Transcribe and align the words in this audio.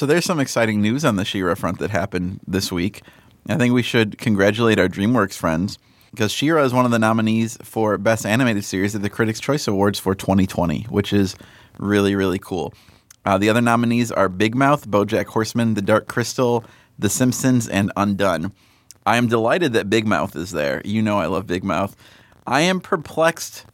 So 0.00 0.06
there's 0.06 0.24
some 0.24 0.40
exciting 0.40 0.80
news 0.80 1.04
on 1.04 1.16
the 1.16 1.26
She-Ra 1.26 1.54
front 1.54 1.78
that 1.80 1.90
happened 1.90 2.40
this 2.46 2.72
week. 2.72 3.02
I 3.50 3.58
think 3.58 3.74
we 3.74 3.82
should 3.82 4.16
congratulate 4.16 4.78
our 4.78 4.88
DreamWorks 4.88 5.34
friends 5.34 5.78
because 6.10 6.32
She-Ra 6.32 6.62
is 6.62 6.72
one 6.72 6.86
of 6.86 6.90
the 6.90 6.98
nominees 6.98 7.58
for 7.62 7.98
Best 7.98 8.24
Animated 8.24 8.64
Series 8.64 8.94
at 8.94 9.02
the 9.02 9.10
Critics' 9.10 9.40
Choice 9.40 9.68
Awards 9.68 9.98
for 9.98 10.14
2020, 10.14 10.84
which 10.84 11.12
is 11.12 11.36
really, 11.78 12.14
really 12.14 12.38
cool. 12.38 12.72
Uh, 13.26 13.36
the 13.36 13.50
other 13.50 13.60
nominees 13.60 14.10
are 14.10 14.30
Big 14.30 14.54
Mouth, 14.54 14.88
BoJack 14.88 15.26
Horseman, 15.26 15.74
The 15.74 15.82
Dark 15.82 16.08
Crystal, 16.08 16.64
The 16.98 17.10
Simpsons, 17.10 17.68
and 17.68 17.92
Undone. 17.94 18.52
I 19.04 19.18
am 19.18 19.28
delighted 19.28 19.74
that 19.74 19.90
Big 19.90 20.06
Mouth 20.06 20.34
is 20.34 20.52
there. 20.52 20.80
You 20.82 21.02
know 21.02 21.18
I 21.18 21.26
love 21.26 21.46
Big 21.46 21.62
Mouth. 21.62 21.94
I 22.46 22.62
am 22.62 22.80
perplexed 22.80 23.66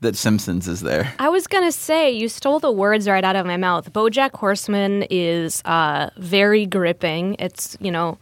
that 0.00 0.16
Simpsons 0.16 0.68
is 0.68 0.80
there. 0.80 1.12
I 1.18 1.28
was 1.28 1.46
gonna 1.46 1.72
say 1.72 2.10
you 2.10 2.28
stole 2.28 2.60
the 2.60 2.72
words 2.72 3.08
right 3.08 3.24
out 3.24 3.36
of 3.36 3.46
my 3.46 3.56
mouth. 3.56 3.92
BoJack 3.92 4.32
Horseman 4.36 5.06
is 5.10 5.62
uh, 5.64 6.10
very 6.16 6.66
gripping. 6.66 7.36
It's 7.38 7.76
you 7.80 7.90
know, 7.90 8.18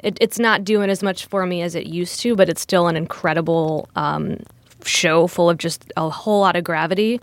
it, 0.00 0.18
it's 0.20 0.38
not 0.38 0.64
doing 0.64 0.90
as 0.90 1.02
much 1.02 1.26
for 1.26 1.46
me 1.46 1.62
as 1.62 1.74
it 1.74 1.86
used 1.86 2.20
to, 2.20 2.36
but 2.36 2.48
it's 2.48 2.60
still 2.60 2.88
an 2.88 2.96
incredible 2.96 3.88
um, 3.96 4.38
show 4.84 5.26
full 5.26 5.50
of 5.50 5.58
just 5.58 5.92
a 5.96 6.08
whole 6.08 6.40
lot 6.40 6.56
of 6.56 6.64
gravity. 6.64 7.20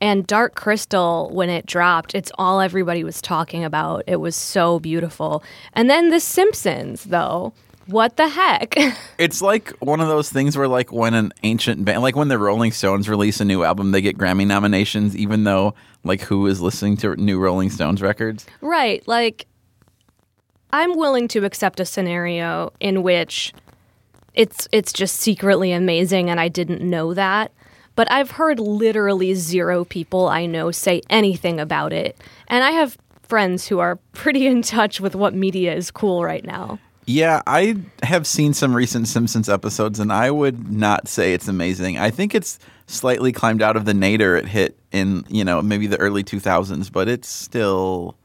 And 0.00 0.26
Dark 0.26 0.54
Crystal, 0.54 1.30
when 1.32 1.48
it 1.48 1.64
dropped, 1.64 2.14
it's 2.14 2.30
all 2.36 2.60
everybody 2.60 3.02
was 3.02 3.22
talking 3.22 3.64
about. 3.64 4.02
It 4.06 4.16
was 4.16 4.36
so 4.36 4.78
beautiful. 4.78 5.42
And 5.72 5.88
then 5.88 6.10
The 6.10 6.20
Simpsons, 6.20 7.04
though. 7.04 7.54
What 7.86 8.16
the 8.16 8.28
heck? 8.28 8.74
It's 9.18 9.40
like 9.40 9.70
one 9.78 10.02
of 10.02 10.08
those 10.08 10.28
things 10.30 10.58
where, 10.58 10.68
like, 10.68 10.92
when 10.92 11.14
an 11.14 11.32
ancient 11.42 11.86
band, 11.86 12.02
like 12.02 12.14
when 12.16 12.28
the 12.28 12.38
Rolling 12.38 12.70
Stones 12.70 13.08
release 13.08 13.40
a 13.40 13.46
new 13.46 13.64
album, 13.64 13.92
they 13.92 14.02
get 14.02 14.18
Grammy 14.18 14.46
nominations, 14.46 15.16
even 15.16 15.44
though, 15.44 15.72
like, 16.04 16.20
who 16.20 16.46
is 16.46 16.60
listening 16.60 16.98
to 16.98 17.16
new 17.16 17.38
Rolling 17.38 17.70
Stones 17.70 18.02
records? 18.02 18.44
right. 18.60 19.06
Like, 19.08 19.46
I'm 20.70 20.96
willing 20.98 21.28
to 21.28 21.46
accept 21.46 21.80
a 21.80 21.86
scenario 21.86 22.72
in 22.78 23.02
which 23.02 23.54
it's 24.34 24.68
it's 24.70 24.92
just 24.92 25.16
secretly 25.16 25.72
amazing 25.72 26.28
and 26.28 26.38
I 26.38 26.48
didn't 26.48 26.82
know 26.82 27.14
that. 27.14 27.52
But 27.94 28.12
I've 28.12 28.32
heard 28.32 28.60
literally 28.60 29.32
zero 29.34 29.86
people 29.86 30.28
I 30.28 30.44
know 30.44 30.70
say 30.70 31.00
anything 31.08 31.58
about 31.58 31.94
it. 31.94 32.20
And 32.48 32.62
I 32.62 32.72
have 32.72 32.98
friends 33.22 33.66
who 33.68 33.78
are 33.78 33.96
pretty 34.12 34.46
in 34.46 34.60
touch 34.60 35.00
with 35.00 35.14
what 35.14 35.32
media 35.32 35.74
is 35.74 35.90
cool 35.90 36.22
right 36.22 36.44
now. 36.44 36.78
Yeah, 37.06 37.40
I 37.46 37.76
have 38.02 38.26
seen 38.26 38.52
some 38.52 38.74
recent 38.74 39.06
Simpsons 39.06 39.48
episodes, 39.48 40.00
and 40.00 40.12
I 40.12 40.30
would 40.32 40.72
not 40.72 41.06
say 41.06 41.34
it's 41.34 41.46
amazing. 41.46 41.98
I 41.98 42.10
think 42.10 42.34
it's 42.34 42.58
slightly 42.88 43.30
climbed 43.30 43.62
out 43.62 43.76
of 43.76 43.84
the 43.84 43.94
nadir 43.94 44.36
it 44.36 44.46
hit 44.46 44.76
in, 44.90 45.24
you 45.28 45.44
know, 45.44 45.62
maybe 45.62 45.86
the 45.86 45.98
early 45.98 46.24
2000s, 46.24 46.90
but 46.90 47.08
it's 47.08 47.28
still. 47.28 48.16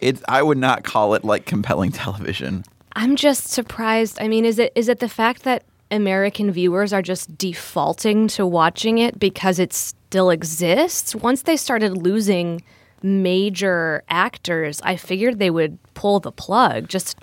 It, 0.00 0.22
I 0.28 0.42
would 0.42 0.58
not 0.58 0.84
call 0.84 1.14
it 1.14 1.24
like 1.24 1.46
compelling 1.46 1.92
television. 1.92 2.64
I'm 2.92 3.16
just 3.16 3.48
surprised. 3.48 4.18
I 4.20 4.28
mean, 4.28 4.44
is 4.44 4.58
it 4.58 4.72
is 4.74 4.88
it 4.90 5.00
the 5.00 5.08
fact 5.08 5.44
that 5.44 5.64
American 5.90 6.50
viewers 6.50 6.92
are 6.92 7.02
just 7.02 7.38
defaulting 7.38 8.28
to 8.28 8.46
watching 8.46 8.98
it 8.98 9.18
because 9.18 9.58
it 9.58 9.72
still 9.72 10.28
exists? 10.28 11.14
Once 11.14 11.42
they 11.42 11.56
started 11.56 11.96
losing 11.96 12.62
major 13.02 14.02
actors, 14.08 14.80
I 14.82 14.96
figured 14.96 15.38
they 15.38 15.50
would 15.50 15.78
pull 15.94 16.20
the 16.20 16.32
plug 16.32 16.88
just 16.88 17.16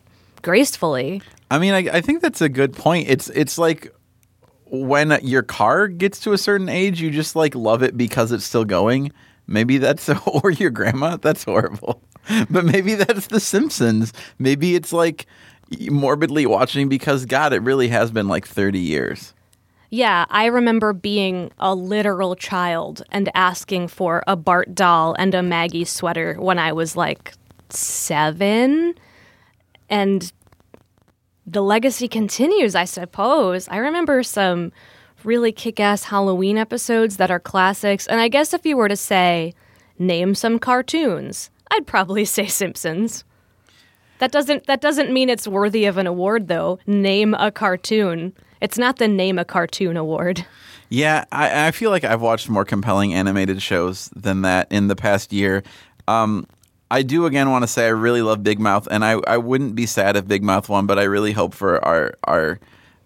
gracefully. 0.43 1.21
I 1.49 1.57
mean, 1.57 1.73
I, 1.73 1.97
I 1.97 2.01
think 2.01 2.21
that's 2.21 2.41
a 2.41 2.49
good 2.49 2.73
point. 2.73 3.09
It's 3.09 3.29
it's 3.29 3.57
like 3.57 3.93
when 4.65 5.17
your 5.23 5.43
car 5.43 5.87
gets 5.87 6.19
to 6.21 6.33
a 6.33 6.37
certain 6.37 6.69
age, 6.69 7.01
you 7.01 7.09
just 7.09 7.35
like 7.35 7.55
love 7.55 7.81
it 7.81 7.97
because 7.97 8.31
it's 8.31 8.45
still 8.45 8.65
going. 8.65 9.11
Maybe 9.47 9.77
that's 9.79 10.09
or 10.27 10.51
your 10.51 10.69
grandma. 10.69 11.17
That's 11.17 11.43
horrible. 11.43 12.01
But 12.49 12.63
maybe 12.63 12.95
that's 12.95 13.27
The 13.27 13.41
Simpsons. 13.41 14.13
Maybe 14.39 14.75
it's 14.75 14.93
like 14.93 15.25
morbidly 15.91 16.45
watching 16.45 16.87
because 16.87 17.25
God, 17.25 17.51
it 17.51 17.61
really 17.61 17.89
has 17.89 18.11
been 18.11 18.29
like 18.29 18.47
thirty 18.47 18.79
years. 18.79 19.33
Yeah, 19.89 20.25
I 20.29 20.45
remember 20.45 20.93
being 20.93 21.51
a 21.59 21.75
literal 21.75 22.35
child 22.35 23.03
and 23.11 23.29
asking 23.35 23.89
for 23.89 24.23
a 24.25 24.37
Bart 24.37 24.73
doll 24.73 25.15
and 25.19 25.35
a 25.35 25.43
Maggie 25.43 25.83
sweater 25.83 26.35
when 26.39 26.57
I 26.57 26.71
was 26.71 26.95
like 26.95 27.33
seven. 27.69 28.95
And 29.93 30.33
the 31.45 31.61
legacy 31.61 32.07
continues, 32.07 32.73
I 32.73 32.85
suppose. 32.85 33.67
I 33.67 33.77
remember 33.77 34.23
some 34.23 34.71
really 35.23 35.51
kick 35.51 35.79
ass 35.79 36.05
Halloween 36.05 36.57
episodes 36.57 37.17
that 37.17 37.29
are 37.29 37.39
classics. 37.39 38.07
And 38.07 38.19
I 38.19 38.27
guess 38.27 38.55
if 38.55 38.65
you 38.65 38.75
were 38.75 38.89
to 38.89 38.95
say, 38.95 39.53
name 39.99 40.33
some 40.33 40.57
cartoons, 40.57 41.51
I'd 41.69 41.85
probably 41.85 42.25
say 42.35 42.47
Simpsons. 42.47 43.23
That 44.17 44.31
doesn't 44.31 44.65
that 44.65 44.81
doesn't 44.81 45.13
mean 45.13 45.29
it's 45.29 45.47
worthy 45.47 45.85
of 45.85 45.99
an 45.99 46.07
award 46.07 46.47
though. 46.47 46.79
Name 46.87 47.35
a 47.35 47.51
cartoon. 47.51 48.33
It's 48.61 48.79
not 48.79 48.97
the 48.97 49.07
name 49.07 49.37
a 49.37 49.45
cartoon 49.45 49.95
award. 49.95 50.43
Yeah, 50.89 51.25
I, 51.31 51.67
I 51.67 51.71
feel 51.71 51.91
like 51.91 52.03
I've 52.03 52.21
watched 52.21 52.49
more 52.49 52.65
compelling 52.65 53.13
animated 53.13 53.61
shows 53.61 54.09
than 54.15 54.41
that 54.41 54.71
in 54.71 54.87
the 54.87 54.95
past 54.95 55.31
year. 55.33 55.61
Um, 56.07 56.47
I 56.91 57.01
do 57.01 57.25
again 57.25 57.49
want 57.49 57.63
to 57.63 57.67
say 57.67 57.85
I 57.85 57.89
really 57.89 58.21
love 58.21 58.43
Big 58.43 58.59
Mouth, 58.59 58.87
and 58.91 59.03
I, 59.03 59.13
I 59.27 59.37
wouldn't 59.37 59.75
be 59.75 59.85
sad 59.85 60.15
if 60.15 60.27
Big 60.27 60.43
Mouth 60.43 60.69
won, 60.69 60.85
but 60.85 60.99
I 60.99 61.03
really 61.03 61.31
hope 61.31 61.53
for 61.53 61.83
our 61.83 62.13
our 62.25 62.59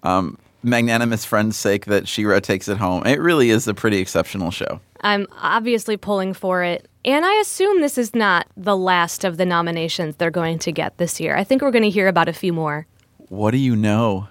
um, 0.04 0.38
magnanimous 0.64 1.24
friend's 1.26 1.56
sake 1.58 1.86
that 1.86 2.08
She-Ra 2.08 2.40
takes 2.40 2.68
it 2.68 2.78
home. 2.78 3.06
It 3.06 3.20
really 3.22 3.50
is 3.50 3.68
a 3.68 3.74
pretty 3.74 4.00
exceptional 4.00 4.52
show. 4.52 4.80
I'm 5.02 5.28
obviously 5.42 5.96
pulling 5.98 6.34
for 6.34 6.64
it. 6.64 6.88
And 7.06 7.24
I 7.26 7.36
assume 7.36 7.80
this 7.82 7.98
is 7.98 8.14
not 8.14 8.48
the 8.58 8.76
last 8.76 9.24
of 9.24 9.38
the 9.38 9.46
nominations 9.46 10.18
they're 10.18 10.32
going 10.32 10.60
to 10.60 10.72
get 10.74 10.98
this 10.98 11.20
year. 11.22 11.38
I 11.38 11.44
think 11.46 11.62
we're 11.62 11.72
going 11.72 11.84
to 11.84 11.90
hear 11.90 12.08
about 12.10 12.28
a 12.28 12.34
few 12.34 12.52
more. 12.52 12.86
What 13.30 13.52
do 13.52 13.58
you 13.58 13.76
know? 13.78 14.28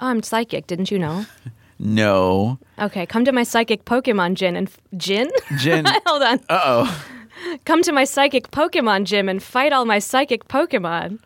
Oh, 0.00 0.06
I'm 0.06 0.22
psychic, 0.22 0.66
didn't 0.66 0.90
you 0.90 0.98
know? 0.98 1.26
No, 1.80 2.58
Okay, 2.80 3.06
come 3.06 3.24
to 3.24 3.30
my 3.30 3.44
psychic 3.44 3.84
Pokemon 3.84 4.34
gym 4.34 4.56
and 4.56 4.66
f- 4.66 4.80
gin? 4.96 5.30
Jin. 5.58 5.84
Hold 6.06 6.22
on. 6.24 6.40
Uh 6.48 6.60
oh. 6.64 7.06
Come 7.64 7.82
to 7.82 7.92
my 7.92 8.04
psychic 8.04 8.50
Pokemon 8.50 9.04
gym 9.04 9.28
and 9.28 9.42
fight 9.42 9.72
all 9.72 9.84
my 9.84 9.98
psychic 9.98 10.48
Pokemon. 10.48 11.20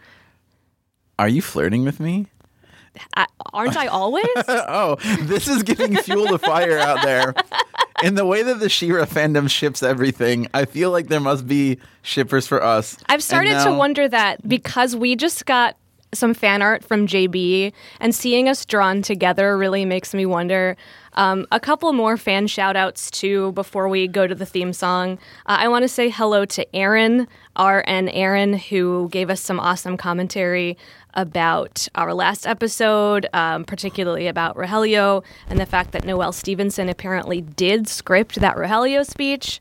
Are 1.18 1.28
you 1.28 1.42
flirting 1.42 1.84
with 1.84 2.00
me? 2.00 2.26
I, 3.16 3.26
aren't 3.52 3.76
I 3.76 3.86
always? 3.86 4.26
oh, 4.48 4.96
this 5.22 5.48
is 5.48 5.62
giving 5.62 5.96
fuel 5.96 6.26
to 6.26 6.38
fire 6.38 6.78
out 6.78 7.02
there. 7.02 7.34
In 8.02 8.16
the 8.16 8.26
way 8.26 8.42
that 8.42 8.60
the 8.60 8.68
She-Ra 8.68 9.04
fandom 9.04 9.48
ships 9.48 9.82
everything, 9.82 10.48
I 10.52 10.64
feel 10.64 10.90
like 10.90 11.08
there 11.08 11.20
must 11.20 11.46
be 11.46 11.78
shippers 12.02 12.46
for 12.46 12.62
us. 12.62 12.96
I've 13.08 13.22
started 13.22 13.62
to 13.64 13.72
wonder 13.72 14.08
that 14.08 14.46
because 14.46 14.96
we 14.96 15.16
just 15.16 15.46
got 15.46 15.76
some 16.12 16.34
fan 16.34 16.60
art 16.60 16.84
from 16.84 17.06
JB 17.06 17.72
and 18.00 18.14
seeing 18.14 18.48
us 18.48 18.66
drawn 18.66 19.02
together 19.02 19.56
really 19.56 19.84
makes 19.84 20.12
me 20.14 20.26
wonder. 20.26 20.76
Um, 21.14 21.46
a 21.52 21.60
couple 21.60 21.92
more 21.92 22.16
fan 22.16 22.46
shout 22.46 22.76
outs 22.76 23.10
too 23.10 23.52
before 23.52 23.88
we 23.88 24.08
go 24.08 24.26
to 24.26 24.34
the 24.34 24.46
theme 24.46 24.72
song. 24.72 25.18
Uh, 25.46 25.56
I 25.60 25.68
want 25.68 25.82
to 25.82 25.88
say 25.88 26.08
hello 26.08 26.44
to 26.46 26.74
Aaron, 26.74 27.28
RN 27.58 28.08
Aaron, 28.08 28.54
who 28.54 29.08
gave 29.10 29.28
us 29.28 29.40
some 29.40 29.60
awesome 29.60 29.96
commentary 29.96 30.78
about 31.14 31.86
our 31.94 32.14
last 32.14 32.46
episode, 32.46 33.26
um, 33.34 33.64
particularly 33.64 34.26
about 34.26 34.56
Rogelio 34.56 35.22
and 35.48 35.58
the 35.58 35.66
fact 35.66 35.92
that 35.92 36.04
Noelle 36.04 36.32
Stevenson 36.32 36.88
apparently 36.88 37.42
did 37.42 37.88
script 37.88 38.36
that 38.36 38.56
Rogelio 38.56 39.04
speech. 39.04 39.60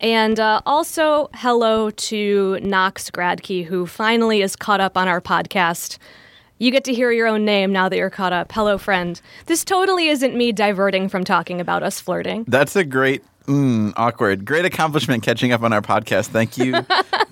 And 0.00 0.40
uh, 0.40 0.60
also, 0.66 1.30
hello 1.34 1.90
to 1.90 2.58
Knox 2.60 3.10
Gradke, 3.10 3.64
who 3.64 3.86
finally 3.86 4.42
is 4.42 4.56
caught 4.56 4.80
up 4.80 4.96
on 4.96 5.06
our 5.06 5.20
podcast. 5.20 5.98
You 6.58 6.70
get 6.70 6.84
to 6.84 6.94
hear 6.94 7.10
your 7.10 7.26
own 7.26 7.44
name 7.44 7.72
now 7.72 7.88
that 7.88 7.96
you're 7.96 8.10
caught 8.10 8.32
up. 8.32 8.52
Hello, 8.52 8.78
friend. 8.78 9.20
This 9.46 9.64
totally 9.64 10.08
isn't 10.08 10.36
me 10.36 10.52
diverting 10.52 11.08
from 11.08 11.24
talking 11.24 11.60
about 11.60 11.82
us 11.82 12.00
flirting. 12.00 12.44
That's 12.46 12.76
a 12.76 12.84
great, 12.84 13.24
mm, 13.46 13.92
awkward, 13.96 14.44
great 14.44 14.64
accomplishment 14.64 15.24
catching 15.24 15.50
up 15.50 15.62
on 15.62 15.72
our 15.72 15.82
podcast. 15.82 16.28
Thank 16.28 16.56
you. 16.56 16.80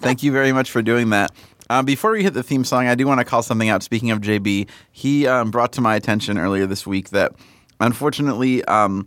Thank 0.00 0.24
you 0.24 0.32
very 0.32 0.52
much 0.52 0.72
for 0.72 0.82
doing 0.82 1.10
that. 1.10 1.30
Uh, 1.70 1.82
before 1.82 2.10
we 2.10 2.24
hit 2.24 2.34
the 2.34 2.42
theme 2.42 2.64
song, 2.64 2.88
I 2.88 2.96
do 2.96 3.06
want 3.06 3.20
to 3.20 3.24
call 3.24 3.44
something 3.44 3.68
out. 3.68 3.84
Speaking 3.84 4.10
of 4.10 4.20
JB, 4.20 4.68
he 4.90 5.28
um, 5.28 5.52
brought 5.52 5.72
to 5.74 5.80
my 5.80 5.94
attention 5.94 6.36
earlier 6.36 6.66
this 6.66 6.84
week 6.84 7.10
that 7.10 7.32
unfortunately, 7.80 8.64
um, 8.64 9.06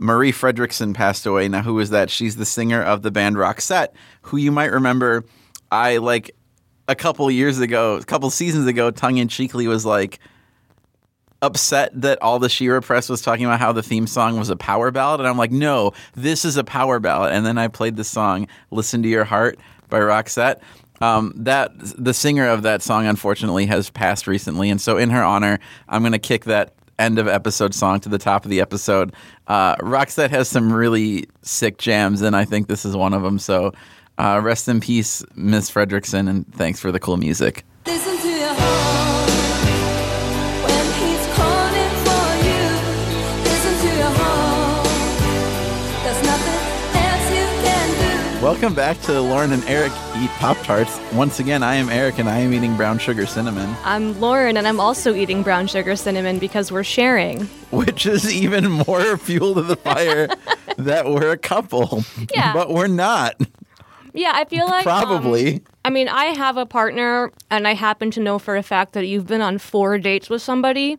Marie 0.00 0.32
Fredriksson 0.32 0.94
passed 0.94 1.26
away. 1.26 1.46
Now, 1.48 1.60
who 1.60 1.78
is 1.78 1.90
that? 1.90 2.08
She's 2.08 2.36
the 2.36 2.46
singer 2.46 2.82
of 2.82 3.02
the 3.02 3.10
band 3.10 3.36
Roxette, 3.36 3.88
who 4.22 4.38
you 4.38 4.50
might 4.50 4.72
remember. 4.72 5.24
I 5.70 5.98
like 5.98 6.34
a 6.88 6.94
couple 6.94 7.30
years 7.30 7.58
ago, 7.58 7.96
a 7.96 8.04
couple 8.04 8.30
seasons 8.30 8.66
ago, 8.66 8.90
tongue 8.90 9.18
in 9.18 9.28
cheekly 9.28 9.66
was 9.66 9.84
like 9.84 10.18
upset 11.40 11.90
that 12.00 12.22
all 12.22 12.38
the 12.38 12.48
She-Ra 12.48 12.80
press 12.80 13.08
was 13.08 13.20
talking 13.20 13.44
about 13.44 13.58
how 13.58 13.72
the 13.72 13.82
theme 13.82 14.06
song 14.06 14.38
was 14.38 14.48
a 14.48 14.56
power 14.56 14.90
ballad, 14.90 15.20
and 15.20 15.28
I'm 15.28 15.36
like, 15.36 15.50
no, 15.50 15.92
this 16.14 16.44
is 16.44 16.56
a 16.56 16.64
power 16.64 17.00
ballad. 17.00 17.32
And 17.32 17.44
then 17.44 17.58
I 17.58 17.68
played 17.68 17.96
the 17.96 18.04
song 18.04 18.46
"Listen 18.70 19.02
to 19.02 19.08
Your 19.08 19.24
Heart" 19.24 19.58
by 19.88 19.98
Roxette. 19.98 20.60
Um, 21.00 21.32
that 21.36 21.72
the 21.76 22.14
singer 22.14 22.48
of 22.48 22.62
that 22.62 22.80
song 22.80 23.06
unfortunately 23.06 23.66
has 23.66 23.90
passed 23.90 24.28
recently, 24.28 24.70
and 24.70 24.80
so 24.80 24.96
in 24.96 25.10
her 25.10 25.22
honor, 25.22 25.58
I'm 25.88 26.02
going 26.02 26.12
to 26.12 26.18
kick 26.18 26.44
that 26.44 26.74
end 26.98 27.18
of 27.18 27.26
episode 27.26 27.74
song 27.74 27.98
to 28.00 28.08
the 28.08 28.18
top 28.18 28.44
of 28.44 28.50
the 28.50 28.60
episode. 28.60 29.12
Uh, 29.48 29.74
Roxette 29.76 30.30
has 30.30 30.48
some 30.48 30.72
really 30.72 31.26
sick 31.42 31.78
jams, 31.78 32.22
and 32.22 32.36
I 32.36 32.44
think 32.44 32.68
this 32.68 32.84
is 32.84 32.96
one 32.96 33.14
of 33.14 33.22
them. 33.22 33.40
So 33.40 33.72
Uh, 34.18 34.40
rest 34.42 34.68
in 34.68 34.80
peace, 34.80 35.24
Miss 35.34 35.70
Fredriksson, 35.70 36.28
and 36.28 36.46
thanks 36.54 36.78
for 36.80 36.92
the 36.92 37.00
cool 37.00 37.16
music. 37.16 37.64
Listen 37.86 38.16
to 38.18 38.28
your 38.28 38.54
heart 38.54 39.30
when 40.64 40.86
he's 41.00 41.26
calling 41.34 41.94
for 42.04 42.26
you. 42.46 42.62
Listen 43.42 43.88
to 43.88 43.96
your 43.96 44.10
heart. 44.14 44.86
There's 46.04 46.22
nothing 46.24 46.60
else 47.02 47.30
you 47.30 47.46
can 47.64 48.38
do. 48.38 48.44
Welcome 48.44 48.74
back 48.74 49.00
to 49.02 49.20
Lauren 49.20 49.50
and 49.52 49.64
Eric 49.64 49.92
Eat 50.18 50.30
Pop 50.38 50.56
Tarts. 50.58 51.00
Once 51.14 51.40
again, 51.40 51.62
I 51.62 51.74
am 51.76 51.88
Eric 51.88 52.18
and 52.18 52.28
I 52.28 52.38
am 52.38 52.52
eating 52.52 52.76
brown 52.76 52.98
sugar 52.98 53.26
cinnamon, 53.26 53.74
I'm 53.84 54.20
Lauren, 54.20 54.56
and 54.56 54.68
I'm 54.68 54.78
also 54.78 55.14
eating 55.14 55.42
brown 55.42 55.66
sugar 55.66 55.96
cinnamon 55.96 56.38
because 56.38 56.70
we're 56.70 56.84
sharing. 56.84 57.46
which 57.70 58.04
is 58.06 58.32
even 58.32 58.70
more 58.70 59.16
fuel 59.16 59.54
to 59.54 59.62
the 59.62 59.76
fire 59.76 60.28
that 60.76 61.06
we're 61.06 61.32
a 61.32 61.38
couple. 61.38 62.04
Yeah. 62.34 62.52
But 62.52 62.68
we're 62.70 62.86
not. 62.88 63.40
Yeah, 64.14 64.32
I 64.34 64.44
feel 64.44 64.66
like 64.66 64.86
um, 64.86 65.06
Probably. 65.06 65.62
I 65.84 65.90
mean, 65.90 66.08
I 66.08 66.26
have 66.26 66.56
a 66.56 66.66
partner, 66.66 67.30
and 67.50 67.66
I 67.66 67.74
happen 67.74 68.10
to 68.12 68.20
know 68.20 68.38
for 68.38 68.56
a 68.56 68.62
fact 68.62 68.92
that 68.92 69.06
you've 69.06 69.26
been 69.26 69.40
on 69.42 69.58
four 69.58 69.98
dates 69.98 70.28
with 70.30 70.42
somebody. 70.42 70.98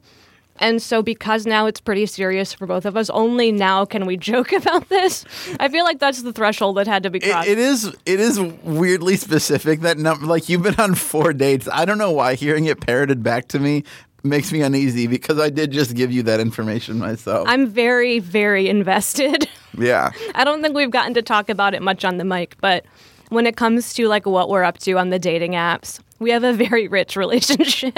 And 0.59 0.79
so, 0.81 1.01
because 1.01 1.47
now 1.47 1.65
it's 1.65 1.81
pretty 1.81 2.05
serious 2.05 2.53
for 2.53 2.67
both 2.67 2.85
of 2.85 2.95
us, 2.95 3.09
only 3.09 3.51
now 3.51 3.85
can 3.85 4.05
we 4.05 4.17
joke 4.31 4.51
about 4.51 4.87
this. 4.89 5.25
I 5.59 5.67
feel 5.67 5.83
like 5.83 5.97
that's 5.99 6.21
the 6.21 6.31
threshold 6.31 6.77
that 6.77 6.85
had 6.87 7.03
to 7.03 7.09
be 7.09 7.17
It, 7.19 7.31
crossed. 7.31 7.47
it 7.47 7.57
is 7.57 7.85
it 8.05 8.19
is 8.19 8.39
weirdly 8.39 9.15
specific 9.17 9.79
that 9.81 9.97
num- 9.97 10.27
like 10.27 10.49
you've 10.49 10.61
been 10.61 10.75
on 10.79 10.93
four 10.93 11.33
dates. 11.33 11.67
I 11.71 11.85
don't 11.85 11.97
know 11.97 12.11
why 12.11 12.35
hearing 12.35 12.65
it 12.65 12.79
parroted 12.81 13.23
back 13.23 13.47
to 13.49 13.59
me 13.59 13.83
makes 14.23 14.51
me 14.51 14.61
uneasy 14.61 15.07
because 15.07 15.39
I 15.39 15.49
did 15.49 15.71
just 15.71 15.95
give 15.95 16.11
you 16.11 16.23
that 16.23 16.39
information 16.39 16.99
myself. 16.99 17.47
I'm 17.47 17.67
very, 17.67 18.19
very 18.19 18.69
invested. 18.69 19.47
yeah. 19.77 20.11
I 20.35 20.43
don't 20.43 20.61
think 20.61 20.75
we've 20.75 20.91
gotten 20.91 21.13
to 21.15 21.21
talk 21.21 21.49
about 21.49 21.73
it 21.73 21.81
much 21.81 22.05
on 22.05 22.17
the 22.17 22.25
mic, 22.25 22.55
but 22.61 22.85
when 23.29 23.45
it 23.45 23.57
comes 23.57 23.93
to 23.95 24.07
like 24.07 24.25
what 24.25 24.49
we're 24.49 24.63
up 24.63 24.77
to 24.79 24.93
on 24.93 25.09
the 25.09 25.19
dating 25.19 25.51
apps, 25.53 25.99
we 26.19 26.29
have 26.31 26.43
a 26.43 26.53
very 26.53 26.87
rich 26.87 27.15
relationship. 27.17 27.97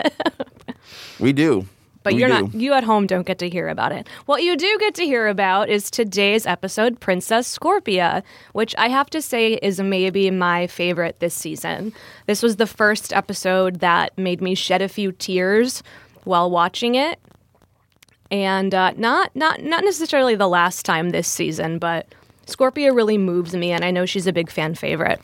We 1.20 1.34
do. 1.34 1.68
But 2.04 2.14
We 2.14 2.20
you're 2.20 2.30
do. 2.30 2.42
not 2.44 2.54
you 2.54 2.74
at 2.74 2.84
home 2.84 3.08
don't 3.08 3.26
get 3.26 3.40
to 3.40 3.50
hear 3.50 3.68
about 3.68 3.92
it. 3.92 4.08
What 4.28 4.44
you 4.44 4.56
do 4.56 4.78
get 4.80 4.94
to 4.96 5.06
hear 5.06 5.28
about 5.28 5.70
is 5.70 5.90
today's 5.90 6.46
episode 6.46 7.00
Princess 7.00 7.58
Scorpia, 7.58 8.22
which 8.54 8.76
I 8.78 8.90
have 8.90 9.10
to 9.10 9.22
say 9.24 9.54
is 9.54 9.80
maybe 9.80 10.30
my 10.30 10.68
favorite 10.68 11.20
this 11.20 11.34
season. 11.34 11.94
This 12.28 12.44
was 12.44 12.58
the 12.58 12.68
first 12.68 13.12
episode 13.12 13.80
that 13.80 14.16
made 14.20 14.40
me 14.40 14.54
shed 14.54 14.84
a 14.84 14.88
few 14.88 15.14
tears 15.14 15.82
while 16.26 16.50
watching 16.50 16.96
it. 16.96 17.20
And 18.32 18.74
uh, 18.74 18.92
not 18.98 19.36
not 19.36 19.64
not 19.64 19.84
necessarily 19.84 20.36
the 20.36 20.48
last 20.48 20.84
time 20.84 21.12
this 21.12 21.28
season, 21.28 21.78
but 21.80 22.14
Scorpia 22.48 22.94
really 22.94 23.18
moves 23.18 23.56
me 23.56 23.72
and 23.72 23.86
I 23.86 23.92
know 23.92 24.06
she's 24.06 24.28
a 24.28 24.34
big 24.34 24.50
fan 24.50 24.76
favorite. 24.76 25.22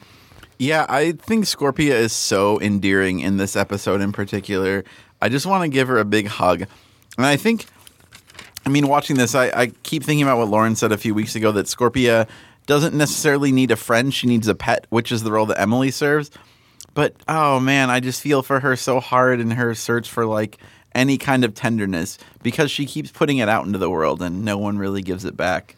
Yeah, 0.57 0.85
I 0.87 1.13
think 1.13 1.45
Scorpia 1.45 1.93
is 1.93 2.13
so 2.13 2.61
endearing 2.61 3.19
in 3.19 3.37
this 3.37 3.55
episode 3.55 3.99
in 3.99 4.11
particular. 4.11 4.83
I 5.19 5.29
just 5.29 5.47
want 5.47 5.63
to 5.63 5.69
give 5.69 5.87
her 5.87 5.97
a 5.97 6.05
big 6.05 6.27
hug. 6.27 6.65
And 7.17 7.25
I 7.25 7.35
think, 7.35 7.65
I 8.63 8.69
mean, 8.69 8.87
watching 8.87 9.15
this, 9.17 9.33
I, 9.33 9.45
I 9.47 9.67
keep 9.81 10.03
thinking 10.03 10.23
about 10.23 10.37
what 10.37 10.49
Lauren 10.49 10.75
said 10.75 10.91
a 10.91 10.99
few 10.99 11.15
weeks 11.15 11.35
ago 11.35 11.51
that 11.53 11.65
Scorpia 11.65 12.27
doesn't 12.67 12.93
necessarily 12.95 13.51
need 13.51 13.71
a 13.71 13.75
friend, 13.75 14.13
she 14.13 14.27
needs 14.27 14.47
a 14.47 14.53
pet, 14.53 14.85
which 14.89 15.11
is 15.11 15.23
the 15.23 15.31
role 15.31 15.47
that 15.47 15.59
Emily 15.59 15.89
serves. 15.89 16.29
But 16.93 17.15
oh 17.27 17.59
man, 17.59 17.89
I 17.89 17.99
just 17.99 18.21
feel 18.21 18.43
for 18.43 18.59
her 18.59 18.75
so 18.75 18.99
hard 18.99 19.39
in 19.39 19.51
her 19.51 19.73
search 19.73 20.09
for 20.09 20.25
like 20.25 20.57
any 20.93 21.17
kind 21.17 21.43
of 21.43 21.53
tenderness 21.53 22.17
because 22.43 22.71
she 22.71 22.85
keeps 22.85 23.11
putting 23.11 23.37
it 23.37 23.49
out 23.49 23.65
into 23.65 23.77
the 23.77 23.89
world 23.89 24.21
and 24.21 24.43
no 24.43 24.57
one 24.57 24.77
really 24.77 25.01
gives 25.01 25.25
it 25.25 25.37
back. 25.37 25.75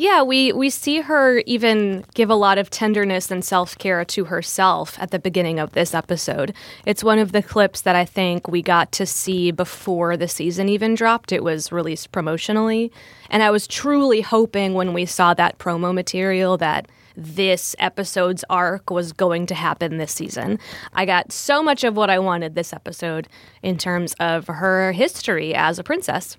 Yeah, 0.00 0.22
we, 0.22 0.52
we 0.52 0.70
see 0.70 1.00
her 1.00 1.42
even 1.44 2.04
give 2.14 2.30
a 2.30 2.36
lot 2.36 2.56
of 2.56 2.70
tenderness 2.70 3.32
and 3.32 3.44
self 3.44 3.76
care 3.76 4.04
to 4.04 4.26
herself 4.26 4.96
at 5.00 5.10
the 5.10 5.18
beginning 5.18 5.58
of 5.58 5.72
this 5.72 5.92
episode. 5.92 6.54
It's 6.86 7.02
one 7.02 7.18
of 7.18 7.32
the 7.32 7.42
clips 7.42 7.80
that 7.80 7.96
I 7.96 8.04
think 8.04 8.46
we 8.46 8.62
got 8.62 8.92
to 8.92 9.06
see 9.06 9.50
before 9.50 10.16
the 10.16 10.28
season 10.28 10.68
even 10.68 10.94
dropped. 10.94 11.32
It 11.32 11.42
was 11.42 11.72
released 11.72 12.12
promotionally. 12.12 12.92
And 13.28 13.42
I 13.42 13.50
was 13.50 13.66
truly 13.66 14.20
hoping 14.20 14.74
when 14.74 14.92
we 14.92 15.04
saw 15.04 15.34
that 15.34 15.58
promo 15.58 15.92
material 15.92 16.56
that 16.58 16.88
this 17.18 17.74
episode's 17.80 18.44
arc 18.48 18.90
was 18.90 19.12
going 19.12 19.44
to 19.46 19.54
happen 19.54 19.96
this 19.98 20.12
season. 20.12 20.58
I 20.92 21.04
got 21.04 21.32
so 21.32 21.62
much 21.62 21.82
of 21.82 21.96
what 21.96 22.10
I 22.10 22.18
wanted 22.20 22.54
this 22.54 22.72
episode 22.72 23.28
in 23.62 23.76
terms 23.76 24.14
of 24.20 24.46
her 24.46 24.92
history 24.92 25.54
as 25.54 25.78
a 25.78 25.84
princess. 25.84 26.36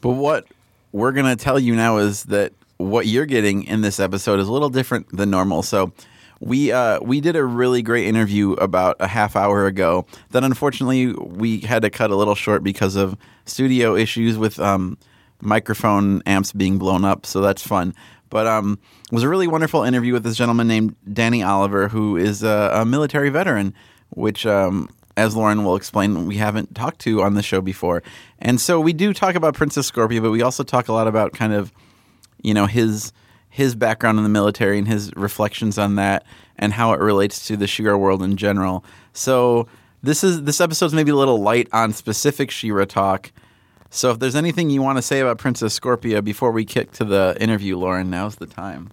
But 0.00 0.12
what 0.12 0.46
we're 0.92 1.12
going 1.12 1.26
to 1.26 1.36
tell 1.36 1.58
you 1.58 1.76
now 1.76 1.98
is 1.98 2.24
that 2.24 2.52
what 2.78 3.06
you're 3.06 3.26
getting 3.26 3.64
in 3.64 3.82
this 3.82 4.00
episode 4.00 4.40
is 4.40 4.48
a 4.48 4.52
little 4.52 4.70
different 4.70 5.14
than 5.14 5.30
normal. 5.30 5.62
So 5.62 5.92
we 6.40 6.72
uh, 6.72 7.00
we 7.00 7.20
did 7.20 7.36
a 7.36 7.44
really 7.44 7.82
great 7.82 8.06
interview 8.06 8.52
about 8.52 8.96
a 9.00 9.06
half 9.06 9.36
hour 9.36 9.66
ago 9.66 10.06
that 10.30 10.44
unfortunately 10.44 11.12
we 11.12 11.60
had 11.60 11.82
to 11.82 11.90
cut 11.90 12.10
a 12.10 12.16
little 12.16 12.34
short 12.34 12.62
because 12.62 12.96
of 12.96 13.16
studio 13.44 13.94
issues 13.94 14.36
with 14.36 14.58
um, 14.58 14.98
microphone 15.40 16.22
amps 16.26 16.52
being 16.52 16.78
blown 16.78 17.04
up. 17.04 17.26
So 17.26 17.40
that's 17.40 17.66
fun. 17.66 17.94
But 18.30 18.46
um, 18.46 18.78
it 19.04 19.12
was 19.12 19.22
a 19.22 19.28
really 19.28 19.46
wonderful 19.46 19.82
interview 19.82 20.12
with 20.12 20.24
this 20.24 20.36
gentleman 20.36 20.66
named 20.66 20.96
Danny 21.12 21.42
Oliver, 21.42 21.88
who 21.88 22.16
is 22.16 22.42
a, 22.42 22.70
a 22.74 22.84
military 22.84 23.30
veteran, 23.30 23.74
which 24.10 24.44
um, 24.44 24.88
as 25.16 25.36
Lauren 25.36 25.64
will 25.64 25.76
explain, 25.76 26.26
we 26.26 26.36
haven't 26.36 26.74
talked 26.74 26.98
to 27.00 27.22
on 27.22 27.34
the 27.34 27.42
show 27.42 27.60
before. 27.60 28.02
And 28.38 28.60
so 28.60 28.80
we 28.80 28.92
do 28.92 29.14
talk 29.14 29.34
about 29.34 29.54
Princess 29.54 29.90
Scorpia, 29.90 30.20
but 30.20 30.30
we 30.30 30.42
also 30.42 30.64
talk 30.64 30.88
a 30.88 30.92
lot 30.92 31.06
about 31.06 31.32
kind 31.32 31.52
of, 31.52 31.72
you 32.42 32.54
know, 32.54 32.66
his 32.66 33.12
his 33.48 33.76
background 33.76 34.18
in 34.18 34.24
the 34.24 34.30
military 34.30 34.78
and 34.78 34.88
his 34.88 35.12
reflections 35.14 35.78
on 35.78 35.94
that 35.94 36.26
and 36.56 36.72
how 36.72 36.92
it 36.92 36.98
relates 36.98 37.46
to 37.46 37.56
the 37.56 37.68
She-Ra 37.68 37.96
world 37.96 38.20
in 38.20 38.36
general. 38.36 38.84
So 39.12 39.68
this 40.02 40.24
is 40.24 40.42
this 40.42 40.60
episode's 40.60 40.92
maybe 40.92 41.12
a 41.12 41.16
little 41.16 41.40
light 41.40 41.68
on 41.72 41.92
specific 41.92 42.50
She-Ra 42.50 42.84
talk. 42.84 43.30
So 43.94 44.10
if 44.10 44.18
there's 44.18 44.34
anything 44.34 44.70
you 44.70 44.82
want 44.82 44.98
to 44.98 45.02
say 45.02 45.20
about 45.20 45.38
Princess 45.38 45.78
Scorpia 45.78 46.22
before 46.22 46.50
we 46.50 46.64
kick 46.64 46.90
to 46.94 47.04
the 47.04 47.36
interview, 47.38 47.78
Lauren, 47.78 48.10
now's 48.10 48.34
the 48.34 48.46
time. 48.46 48.90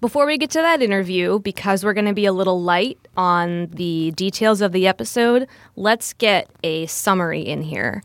Before 0.00 0.26
we 0.26 0.38
get 0.38 0.48
to 0.50 0.60
that 0.60 0.80
interview, 0.80 1.40
because 1.40 1.84
we're 1.84 1.92
going 1.92 2.06
to 2.06 2.14
be 2.14 2.24
a 2.24 2.32
little 2.32 2.62
light 2.62 2.98
on 3.16 3.66
the 3.66 4.12
details 4.12 4.60
of 4.60 4.70
the 4.70 4.86
episode, 4.86 5.48
let's 5.74 6.12
get 6.12 6.48
a 6.62 6.86
summary 6.86 7.40
in 7.40 7.62
here. 7.62 8.00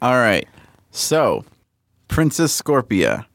All 0.00 0.14
right. 0.14 0.48
So, 0.92 1.44
Princess 2.08 2.58
Scorpia. 2.58 3.26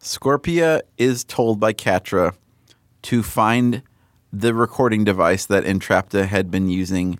Scorpia 0.00 0.82
is 0.98 1.24
told 1.24 1.58
by 1.58 1.72
Catra 1.72 2.32
to 3.02 3.24
find 3.24 3.82
the 4.32 4.54
recording 4.54 5.02
device 5.02 5.46
that 5.46 5.64
Entrapta 5.64 6.28
had 6.28 6.48
been 6.48 6.68
using 6.68 7.18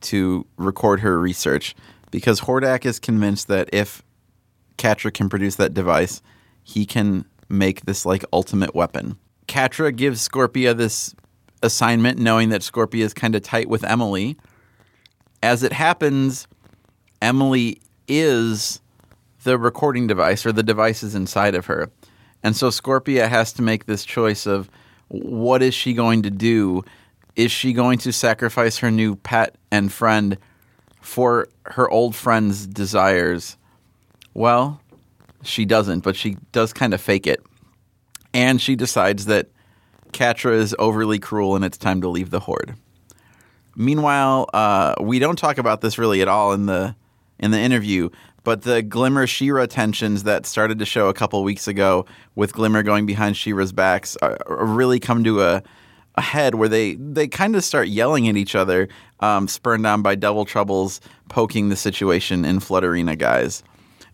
to 0.00 0.46
record 0.56 1.00
her 1.00 1.20
research 1.20 1.74
because 2.10 2.40
Hordak 2.42 2.84
is 2.84 2.98
convinced 2.98 3.48
that 3.48 3.68
if 3.72 4.02
Catra 4.78 5.12
can 5.12 5.28
produce 5.28 5.56
that 5.56 5.74
device, 5.74 6.22
he 6.62 6.86
can 6.86 7.24
make 7.48 7.84
this 7.84 8.04
like 8.04 8.24
ultimate 8.32 8.74
weapon. 8.74 9.18
Catra 9.48 9.94
gives 9.94 10.26
Scorpia 10.26 10.76
this 10.76 11.14
assignment 11.62 12.18
knowing 12.18 12.48
that 12.50 12.62
Scorpia 12.62 13.02
is 13.02 13.14
kind 13.14 13.34
of 13.34 13.42
tight 13.42 13.68
with 13.68 13.84
Emily. 13.84 14.36
As 15.42 15.62
it 15.62 15.72
happens, 15.72 16.46
Emily 17.22 17.80
is 18.08 18.80
the 19.44 19.58
recording 19.58 20.06
device 20.06 20.44
or 20.44 20.52
the 20.52 20.62
device 20.62 21.02
is 21.02 21.14
inside 21.14 21.54
of 21.54 21.66
her. 21.66 21.90
And 22.42 22.56
so 22.56 22.68
Scorpia 22.68 23.28
has 23.28 23.52
to 23.54 23.62
make 23.62 23.86
this 23.86 24.04
choice 24.04 24.46
of 24.46 24.70
what 25.08 25.62
is 25.62 25.74
she 25.74 25.94
going 25.94 26.22
to 26.22 26.30
do? 26.30 26.82
Is 27.36 27.52
she 27.52 27.72
going 27.72 27.98
to 27.98 28.12
sacrifice 28.12 28.78
her 28.78 28.90
new 28.90 29.16
pet 29.16 29.56
and 29.70 29.92
friend 29.92 30.38
for 31.06 31.48
her 31.66 31.88
old 31.88 32.16
friend's 32.16 32.66
desires? 32.66 33.56
Well, 34.34 34.80
she 35.42 35.64
doesn't, 35.64 36.00
but 36.00 36.16
she 36.16 36.36
does 36.50 36.72
kind 36.72 36.92
of 36.92 37.00
fake 37.00 37.28
it. 37.28 37.40
And 38.34 38.60
she 38.60 38.74
decides 38.74 39.26
that 39.26 39.46
Catra 40.12 40.52
is 40.52 40.74
overly 40.80 41.20
cruel 41.20 41.54
and 41.54 41.64
it's 41.64 41.78
time 41.78 42.00
to 42.00 42.08
leave 42.08 42.30
the 42.30 42.40
Horde. 42.40 42.74
Meanwhile, 43.76 44.50
uh, 44.52 44.96
we 45.00 45.20
don't 45.20 45.38
talk 45.38 45.58
about 45.58 45.80
this 45.80 45.96
really 45.96 46.22
at 46.22 46.28
all 46.28 46.52
in 46.52 46.66
the 46.66 46.96
in 47.38 47.52
the 47.52 47.60
interview, 47.60 48.08
but 48.42 48.62
the 48.62 48.82
Glimmer 48.82 49.26
She-Ra 49.26 49.66
tensions 49.66 50.24
that 50.24 50.44
started 50.44 50.78
to 50.80 50.86
show 50.86 51.08
a 51.08 51.14
couple 51.14 51.42
weeks 51.44 51.68
ago, 51.68 52.06
with 52.34 52.52
Glimmer 52.52 52.82
going 52.82 53.06
behind 53.06 53.36
She-Ra's 53.36 53.72
backs, 53.72 54.16
are, 54.22 54.38
are 54.46 54.64
really 54.64 54.98
come 54.98 55.22
to 55.24 55.42
a, 55.42 55.62
a 56.16 56.22
head 56.22 56.54
where 56.54 56.68
they 56.68 56.94
they 56.94 57.28
kind 57.28 57.56
of 57.56 57.64
start 57.64 57.88
yelling 57.88 58.28
at 58.28 58.36
each 58.36 58.54
other, 58.54 58.88
um, 59.20 59.48
spurned 59.48 59.86
on 59.86 60.02
by 60.02 60.14
Double 60.14 60.44
Troubles 60.44 61.00
poking 61.28 61.68
the 61.68 61.76
situation 61.76 62.44
in 62.44 62.60
Flutterina 62.60 63.18
guise, 63.18 63.62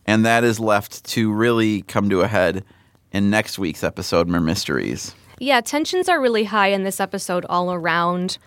and 0.07 0.25
that 0.27 0.45
is 0.45 0.59
left 0.59 1.05
to 1.05 1.33
really 1.33 1.83
come 1.83 2.11
to 2.11 2.23
a 2.23 2.29
head 2.29 2.65
in 3.13 3.31
next 3.31 3.59
week's 3.59 3.85
episode, 3.85 4.29
Mer 4.29 4.41
Mysteries. 4.41 5.15
Yeah, 5.39 5.61
tensions 5.61 6.09
are 6.09 6.21
really 6.21 6.45
high 6.45 6.69
in 6.69 6.85
this 6.85 7.01
episode 7.01 7.45
all 7.49 7.73
around. 7.73 8.39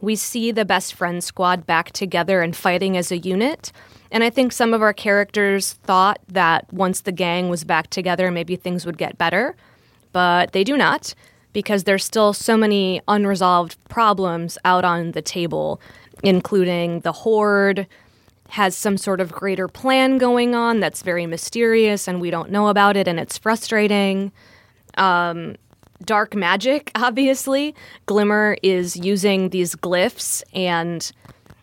We 0.00 0.16
see 0.16 0.50
the 0.50 0.64
best 0.64 0.94
friend 0.94 1.22
squad 1.22 1.66
back 1.66 1.92
together 1.92 2.42
and 2.42 2.54
fighting 2.54 2.96
as 2.96 3.10
a 3.12 3.18
unit. 3.18 3.72
And 4.10 4.22
I 4.22 4.30
think 4.30 4.52
some 4.52 4.74
of 4.74 4.82
our 4.82 4.92
characters 4.92 5.72
thought 5.84 6.18
that 6.28 6.70
once 6.72 7.02
the 7.02 7.12
gang 7.12 7.48
was 7.48 7.64
back 7.64 7.88
together, 7.88 8.30
maybe 8.30 8.56
things 8.56 8.84
would 8.84 8.98
get 8.98 9.16
better. 9.16 9.56
But 10.12 10.52
they 10.52 10.64
do 10.64 10.76
not. 10.76 11.14
Because 11.52 11.84
there's 11.84 12.04
still 12.04 12.32
so 12.32 12.56
many 12.56 13.00
unresolved 13.08 13.76
problems 13.88 14.58
out 14.64 14.84
on 14.84 15.12
the 15.12 15.22
table, 15.22 15.80
including 16.22 17.00
the 17.00 17.12
Horde 17.12 17.86
has 18.50 18.76
some 18.76 18.98
sort 18.98 19.20
of 19.20 19.32
greater 19.32 19.66
plan 19.66 20.18
going 20.18 20.54
on 20.54 20.78
that's 20.78 21.02
very 21.02 21.24
mysterious 21.24 22.06
and 22.06 22.20
we 22.20 22.30
don't 22.30 22.50
know 22.50 22.68
about 22.68 22.98
it 22.98 23.08
and 23.08 23.18
it's 23.18 23.38
frustrating. 23.38 24.30
Um, 24.98 25.56
dark 26.04 26.34
magic, 26.34 26.90
obviously. 26.94 27.74
Glimmer 28.06 28.56
is 28.62 28.96
using 28.96 29.48
these 29.48 29.74
glyphs 29.74 30.42
and 30.52 31.10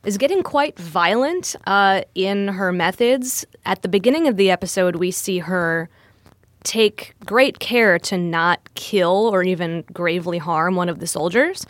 is 0.04 0.18
getting 0.18 0.42
quite 0.42 0.80
violent 0.80 1.56
uh, 1.68 2.02
in 2.16 2.48
her 2.48 2.72
methods. 2.72 3.46
At 3.66 3.82
the 3.82 3.90
beginning 3.90 4.28
of 4.28 4.38
the 4.38 4.50
episode, 4.50 4.96
we 4.96 5.12
see 5.12 5.40
her 5.40 5.90
take 6.64 7.14
great 7.26 7.60
care 7.60 7.98
to 8.00 8.18
not 8.18 8.60
kill 8.76 9.30
or 9.34 9.44
even 9.44 9.84
gravely 9.94 10.38
harm 10.38 10.76
one 10.76 10.90
of 10.90 11.00
the 11.00 11.08
soldiers. 11.08 11.66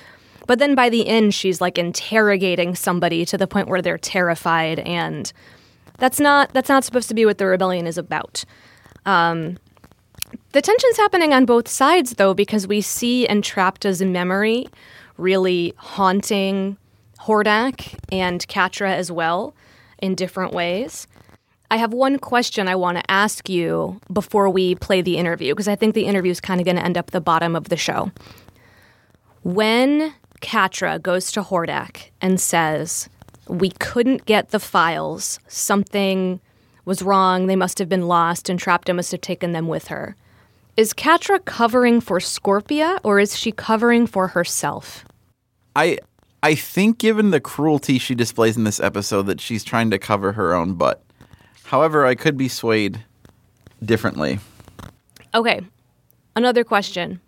But 0.47 0.59
then 0.59 0.73
by 0.73 0.89
the 0.89 1.07
end, 1.07 1.33
she's 1.33 1.61
like 1.61 1.77
interrogating 1.77 2.75
somebody 2.75 3.23
to 3.25 3.37
the 3.37 3.47
point 3.47 3.67
where 3.67 3.81
they're 3.81 3.99
terrified, 3.99 4.79
and 4.79 5.31
that's 5.97 6.19
not 6.19 6.53
that's 6.53 6.69
not 6.69 6.83
supposed 6.83 7.07
to 7.09 7.13
be 7.13 7.25
what 7.25 7.37
the 7.37 7.45
rebellion 7.45 7.85
is 7.85 7.99
about. 7.99 8.43
Um, 9.05 9.57
the 10.51 10.61
tension's 10.61 10.97
happening 10.97 11.33
on 11.33 11.45
both 11.45 11.67
sides, 11.67 12.13
though, 12.15 12.33
because 12.33 12.67
we 12.67 12.81
see 12.81 13.27
Entrapta's 13.27 14.01
memory 14.01 14.67
really 15.17 15.73
haunting 15.77 16.77
Hordak 17.19 17.99
and 18.11 18.47
Catra 18.47 18.91
as 18.91 19.11
well 19.11 19.53
in 20.01 20.15
different 20.15 20.53
ways. 20.53 21.07
I 21.71 21.77
have 21.77 21.93
one 21.93 22.17
question 22.17 22.67
I 22.67 22.75
want 22.75 22.97
to 22.97 23.11
ask 23.11 23.47
you 23.47 23.99
before 24.11 24.49
we 24.49 24.75
play 24.75 25.01
the 25.01 25.17
interview, 25.17 25.53
because 25.53 25.67
I 25.67 25.75
think 25.75 25.93
the 25.93 26.05
interview 26.05 26.31
is 26.31 26.41
kind 26.41 26.59
of 26.59 26.65
going 26.65 26.77
to 26.77 26.83
end 26.83 26.97
up 26.97 27.11
the 27.11 27.21
bottom 27.21 27.55
of 27.55 27.69
the 27.69 27.77
show. 27.77 28.11
When 29.43 30.13
Catra 30.41 31.01
goes 31.01 31.31
to 31.33 31.43
Hordak 31.43 32.09
and 32.21 32.39
says, 32.39 33.07
We 33.47 33.69
couldn't 33.69 34.25
get 34.25 34.49
the 34.49 34.59
files. 34.59 35.39
Something 35.47 36.39
was 36.85 37.03
wrong. 37.03 37.45
They 37.45 37.55
must 37.55 37.77
have 37.77 37.89
been 37.89 38.07
lost, 38.07 38.47
Entrapta 38.47 38.95
must 38.95 39.11
have 39.11 39.21
taken 39.21 39.51
them 39.51 39.67
with 39.67 39.89
her. 39.89 40.15
Is 40.75 40.93
Catra 40.93 41.43
covering 41.43 42.01
for 42.01 42.19
Scorpia, 42.19 42.99
or 43.03 43.19
is 43.19 43.37
she 43.37 43.51
covering 43.51 44.07
for 44.07 44.29
herself? 44.29 45.05
I 45.75 45.99
I 46.41 46.55
think 46.55 46.97
given 46.97 47.31
the 47.31 47.41
cruelty 47.41 47.99
she 47.99 48.15
displays 48.15 48.57
in 48.57 48.63
this 48.63 48.79
episode 48.79 49.23
that 49.23 49.41
she's 49.41 49.63
trying 49.63 49.91
to 49.91 49.99
cover 49.99 50.31
her 50.31 50.53
own 50.53 50.73
butt. 50.75 51.03
However, 51.69 52.03
I 52.03 52.15
could 52.15 52.35
be 52.35 52.47
swayed 52.47 53.05
differently. 53.85 54.39
Okay, 55.35 55.61
another 56.35 56.63
question. 56.63 57.21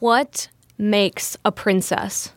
What 0.00 0.48
makes 0.76 1.36
a 1.44 1.52
princess? 1.52 2.32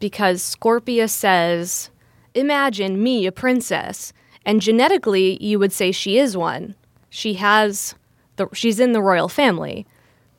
Because 0.00 0.42
Scorpia 0.42 1.08
says, 1.08 1.90
Imagine 2.34 3.00
me, 3.00 3.24
a 3.26 3.30
princess. 3.30 4.12
And 4.44 4.60
genetically, 4.60 5.40
you 5.40 5.60
would 5.60 5.72
say 5.72 5.92
she 5.92 6.18
is 6.18 6.36
one. 6.36 6.74
She 7.08 7.34
has, 7.34 7.94
the, 8.34 8.48
she's 8.52 8.80
in 8.80 8.94
the 8.94 9.00
royal 9.00 9.28
family. 9.28 9.86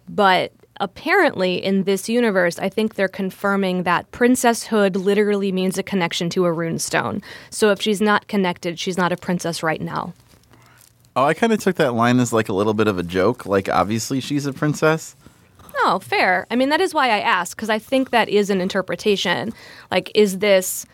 But 0.09 0.51
apparently, 0.79 1.63
in 1.63 1.84
this 1.84 2.10
universe, 2.10 2.60
I 2.60 2.70
think 2.70 2.96
they're 2.96 3.08
confirming 3.08 3.84
that 3.84 4.12
princesshood 4.12 4.96
literally 4.96 5.51
means 5.51 5.77
a 5.77 5.84
connection 5.84 6.29
to 6.32 6.46
a 6.46 6.50
runestone. 6.50 7.24
So 7.50 7.72
if 7.72 7.82
she's 7.82 8.01
not 8.01 8.27
connected, 8.27 8.79
she's 8.79 8.98
not 8.98 9.12
a 9.12 9.17
princess 9.17 9.63
right 9.63 9.82
now. 9.82 10.13
Oh, 11.15 11.24
I 11.24 11.34
kind 11.34 11.53
of 11.53 11.60
took 11.60 11.77
that 11.77 11.94
line 11.94 12.20
as 12.20 12.34
like 12.34 12.50
a 12.50 12.53
little 12.53 12.74
bit 12.74 12.88
of 12.88 12.98
a 12.98 13.03
joke. 13.03 13.46
Like, 13.46 13.70
obviously, 13.70 14.20
she's 14.20 14.46
a 14.46 14.53
princess. 14.53 15.15
Oh, 15.77 16.00
fair. 16.00 16.48
I 16.50 16.55
mean, 16.55 16.70
that 16.70 16.82
is 16.82 16.94
why 16.94 17.08
I 17.08 17.20
ask, 17.20 17.55
because 17.55 17.70
I 17.70 17.79
think 17.79 18.10
that 18.10 18.29
is 18.29 18.50
an 18.50 18.62
interpretation. 18.62 19.53
Like, 19.91 20.12
is 20.15 20.39
this 20.39 20.86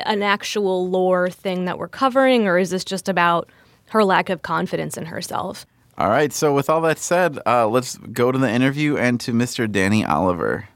an 0.00 0.22
actual 0.22 0.88
lore 0.88 1.28
thing 1.30 1.64
that 1.66 1.78
we're 1.78 1.88
covering, 1.88 2.46
or 2.46 2.58
is 2.58 2.70
this 2.70 2.84
just 2.84 3.08
about 3.08 3.48
her 3.90 4.04
lack 4.04 4.30
of 4.30 4.42
confidence 4.42 4.96
in 4.96 5.06
herself? 5.06 5.66
All 5.98 6.08
right. 6.08 6.32
So, 6.32 6.54
with 6.54 6.70
all 6.70 6.80
that 6.82 6.98
said, 6.98 7.38
uh, 7.46 7.68
let's 7.68 7.96
go 7.98 8.32
to 8.32 8.38
the 8.38 8.50
interview 8.50 8.96
and 8.96 9.20
to 9.20 9.32
Mr. 9.32 9.70
Danny 9.70 10.04
Oliver. 10.04 10.68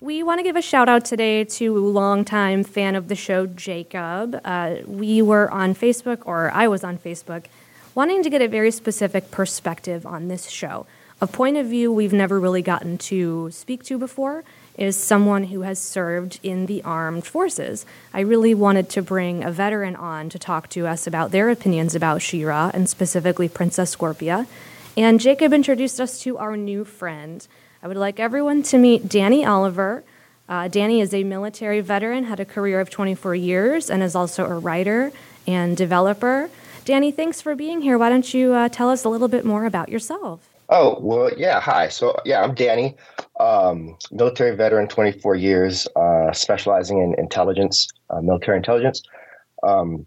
We 0.00 0.22
want 0.22 0.40
to 0.40 0.42
give 0.42 0.56
a 0.56 0.62
shout 0.62 0.88
out 0.88 1.04
today 1.04 1.44
to 1.44 1.78
longtime 1.78 2.64
fan 2.64 2.94
of 2.94 3.08
the 3.08 3.14
show, 3.14 3.46
Jacob. 3.46 4.38
Uh, 4.44 4.76
we 4.86 5.22
were 5.22 5.50
on 5.50 5.74
Facebook, 5.74 6.22
or 6.26 6.50
I 6.50 6.68
was 6.68 6.84
on 6.84 6.98
Facebook, 6.98 7.44
wanting 7.94 8.22
to 8.22 8.28
get 8.28 8.42
a 8.42 8.48
very 8.48 8.70
specific 8.70 9.30
perspective 9.30 10.04
on 10.04 10.28
this 10.28 10.50
show. 10.50 10.86
A 11.20 11.26
point 11.26 11.56
of 11.56 11.66
view 11.66 11.92
we've 11.92 12.12
never 12.12 12.38
really 12.38 12.60
gotten 12.60 12.98
to 12.98 13.50
speak 13.50 13.84
to 13.84 13.96
before 13.96 14.44
is 14.76 14.96
someone 14.96 15.44
who 15.44 15.62
has 15.62 15.78
served 15.78 16.40
in 16.42 16.66
the 16.66 16.82
armed 16.82 17.26
forces. 17.26 17.86
I 18.12 18.20
really 18.20 18.54
wanted 18.54 18.88
to 18.90 19.02
bring 19.02 19.44
a 19.44 19.50
veteran 19.50 19.96
on 19.96 20.28
to 20.30 20.38
talk 20.38 20.68
to 20.70 20.86
us 20.86 21.06
about 21.06 21.30
their 21.30 21.48
opinions 21.48 21.94
about 21.94 22.22
She-Ra 22.22 22.70
and 22.74 22.88
specifically 22.88 23.48
Princess 23.48 23.94
Scorpia. 23.94 24.46
And 24.96 25.20
Jacob 25.20 25.52
introduced 25.52 26.00
us 26.00 26.20
to 26.20 26.38
our 26.38 26.56
new 26.56 26.84
friend. 26.84 27.46
I 27.82 27.88
would 27.88 27.96
like 27.96 28.18
everyone 28.18 28.62
to 28.64 28.78
meet 28.78 29.08
Danny 29.08 29.44
Oliver. 29.44 30.04
Uh, 30.48 30.68
Danny 30.68 31.00
is 31.00 31.14
a 31.14 31.24
military 31.24 31.80
veteran, 31.80 32.24
had 32.24 32.40
a 32.40 32.44
career 32.44 32.80
of 32.80 32.90
24 32.90 33.34
years, 33.34 33.90
and 33.90 34.02
is 34.02 34.14
also 34.14 34.44
a 34.44 34.58
writer 34.58 35.12
and 35.46 35.76
developer. 35.76 36.50
Danny, 36.84 37.10
thanks 37.10 37.40
for 37.40 37.54
being 37.54 37.80
here. 37.80 37.96
Why 37.96 38.10
don't 38.10 38.34
you 38.34 38.52
uh, 38.52 38.68
tell 38.68 38.90
us 38.90 39.04
a 39.04 39.08
little 39.08 39.28
bit 39.28 39.44
more 39.44 39.64
about 39.64 39.88
yourself? 39.88 40.48
Oh, 40.68 40.98
well, 41.00 41.30
yeah. 41.36 41.60
Hi. 41.60 41.88
So, 41.88 42.18
yeah, 42.24 42.42
I'm 42.42 42.54
Danny, 42.54 42.96
um, 43.44 43.96
military 44.10 44.56
veteran, 44.56 44.88
24 44.88 45.34
years, 45.34 45.86
uh, 45.96 46.32
specializing 46.32 46.98
in 46.98 47.14
intelligence, 47.18 47.88
uh, 48.10 48.20
military 48.20 48.56
intelligence. 48.56 49.02
Um, 49.62 50.06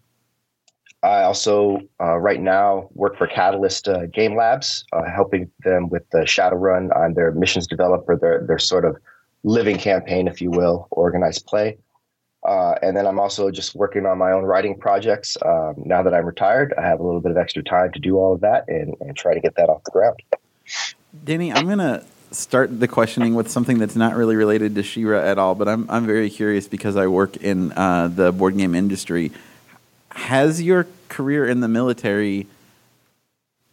I 1.04 1.22
also, 1.22 1.80
uh, 2.02 2.18
right 2.18 2.42
now, 2.42 2.90
work 2.94 3.18
for 3.18 3.28
Catalyst 3.28 3.88
uh, 3.88 4.08
Game 4.08 4.36
Labs, 4.36 4.84
uh, 4.94 5.04
helping 5.04 5.50
them 5.64 5.90
with 5.90 6.10
the 6.10 6.20
Shadowrun. 6.20 6.90
I'm 6.98 7.14
their 7.14 7.32
missions 7.32 7.68
developer, 7.68 8.18
their, 8.18 8.46
their 8.46 8.60
sort 8.60 8.84
of 8.84 8.98
living 9.44 9.78
campaign, 9.78 10.28
if 10.28 10.42
you 10.42 10.50
will, 10.50 10.88
organized 10.90 11.46
play. 11.46 11.78
Uh, 12.48 12.76
and 12.82 12.98
then 12.98 13.06
I'm 13.06 13.20
also 13.20 13.52
just 13.52 13.76
working 13.76 14.06
on 14.06 14.18
my 14.18 14.32
own 14.32 14.44
writing 14.44 14.78
projects. 14.78 15.38
Um, 15.46 15.76
now 15.78 16.02
that 16.02 16.14
I'm 16.14 16.26
retired, 16.26 16.74
I 16.78 16.82
have 16.82 17.00
a 17.00 17.04
little 17.04 17.22
bit 17.22 17.32
of 17.32 17.38
extra 17.38 17.64
time 17.64 17.92
to 17.92 18.00
do 18.00 18.18
all 18.18 18.34
of 18.34 18.42
that 18.42 18.66
and, 18.68 18.96
and 19.02 19.16
try 19.16 19.34
to 19.34 19.40
get 19.40 19.56
that 19.56 19.70
off 19.70 19.84
the 19.84 19.92
ground. 19.92 20.20
Danny, 21.24 21.52
I'm 21.52 21.66
going 21.66 21.80
to 21.80 22.04
start 22.32 22.80
the 22.80 22.88
questioning 22.88 23.36
with 23.36 23.50
something 23.50 23.78
that's 23.78 23.96
not 23.96 24.16
really 24.16 24.36
related 24.36 24.76
to 24.76 24.84
She-Ra 24.84 25.20
at 25.20 25.38
all, 25.38 25.56
but 25.56 25.68
I'm, 25.68 25.90
I'm 25.90 26.06
very 26.06 26.30
curious 26.30 26.68
because 26.68 26.96
I 26.96 27.08
work 27.08 27.38
in 27.38 27.72
uh, 27.72 28.10
the 28.10 28.32
board 28.32 28.58
game 28.58 28.76
industry. 28.76 29.32
Has 30.12 30.62
your 30.62 30.88
career 31.10 31.48
in 31.48 31.62
the 31.62 31.68
military, 31.68 32.48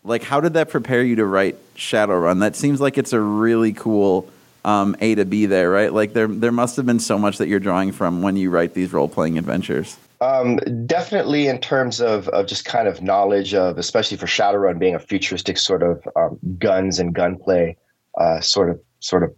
like, 0.04 0.22
how 0.22 0.40
did 0.40 0.54
that 0.54 0.68
prepare 0.68 1.02
you 1.02 1.16
to 1.16 1.26
write 1.26 1.56
Shadowrun? 1.74 2.40
That 2.40 2.54
seems 2.56 2.80
like 2.80 2.98
it's 2.98 3.12
a 3.12 3.20
really 3.20 3.72
cool 3.72 4.30
um, 4.64 4.96
A 5.00 5.14
to 5.16 5.24
B 5.24 5.46
there, 5.46 5.70
right? 5.70 5.92
Like, 5.92 6.12
there, 6.12 6.28
there 6.28 6.52
must 6.52 6.76
have 6.76 6.86
been 6.86 7.00
so 7.00 7.18
much 7.18 7.38
that 7.38 7.48
you're 7.48 7.60
drawing 7.60 7.92
from 7.92 8.22
when 8.22 8.36
you 8.36 8.50
write 8.50 8.74
these 8.74 8.92
role 8.92 9.08
playing 9.08 9.36
adventures. 9.36 9.96
Um, 10.20 10.56
definitely 10.86 11.48
in 11.48 11.58
terms 11.58 12.00
of, 12.00 12.28
of 12.28 12.46
just 12.46 12.64
kind 12.64 12.88
of 12.88 13.02
knowledge 13.02 13.52
of, 13.52 13.78
especially 13.78 14.16
for 14.16 14.26
Shadowrun 14.26 14.78
being 14.78 14.94
a 14.94 15.00
futuristic 15.00 15.58
sort 15.58 15.82
of 15.82 16.06
um, 16.16 16.38
guns 16.58 16.98
and 16.98 17.12
gunplay 17.14 17.76
uh, 18.18 18.40
sort 18.40 18.70
of 18.70 18.80
sort 19.00 19.22
of 19.22 19.34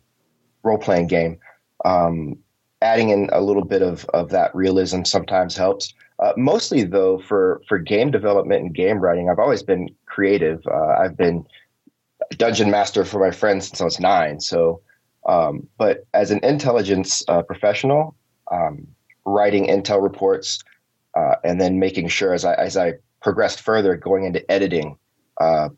role 0.62 0.78
playing 0.78 1.06
game. 1.06 1.38
Um, 1.84 2.38
adding 2.82 3.10
in 3.10 3.28
a 3.32 3.40
little 3.40 3.64
bit 3.64 3.82
of, 3.82 4.04
of 4.12 4.30
that 4.30 4.54
realism 4.54 5.02
sometimes 5.04 5.56
helps. 5.56 5.94
Uh, 6.18 6.32
mostly 6.36 6.82
though, 6.82 7.18
for 7.18 7.60
for 7.68 7.78
game 7.78 8.10
development 8.10 8.62
and 8.62 8.74
game 8.74 9.00
writing, 9.00 9.28
I've 9.28 9.38
always 9.38 9.62
been 9.62 9.88
creative. 10.06 10.62
Uh, 10.66 10.96
I've 11.00 11.16
been 11.16 11.46
dungeon 12.38 12.70
master 12.70 13.04
for 13.04 13.20
my 13.20 13.30
friends 13.30 13.68
since 13.68 13.80
I 13.80 13.84
was 13.84 14.00
nine. 14.00 14.40
So, 14.40 14.80
um, 15.28 15.66
but 15.78 16.06
as 16.14 16.30
an 16.30 16.40
intelligence 16.42 17.22
uh, 17.28 17.42
professional, 17.42 18.16
um, 18.50 18.86
writing 19.26 19.66
intel 19.66 20.02
reports, 20.02 20.62
uh, 21.14 21.34
and 21.44 21.60
then 21.60 21.78
making 21.78 22.08
sure 22.08 22.32
as 22.32 22.44
I 22.44 22.54
as 22.54 22.76
I 22.78 22.94
progressed 23.20 23.60
further, 23.60 23.94
going 23.96 24.24
into 24.24 24.50
editing 24.50 24.96
uh, 25.40 25.68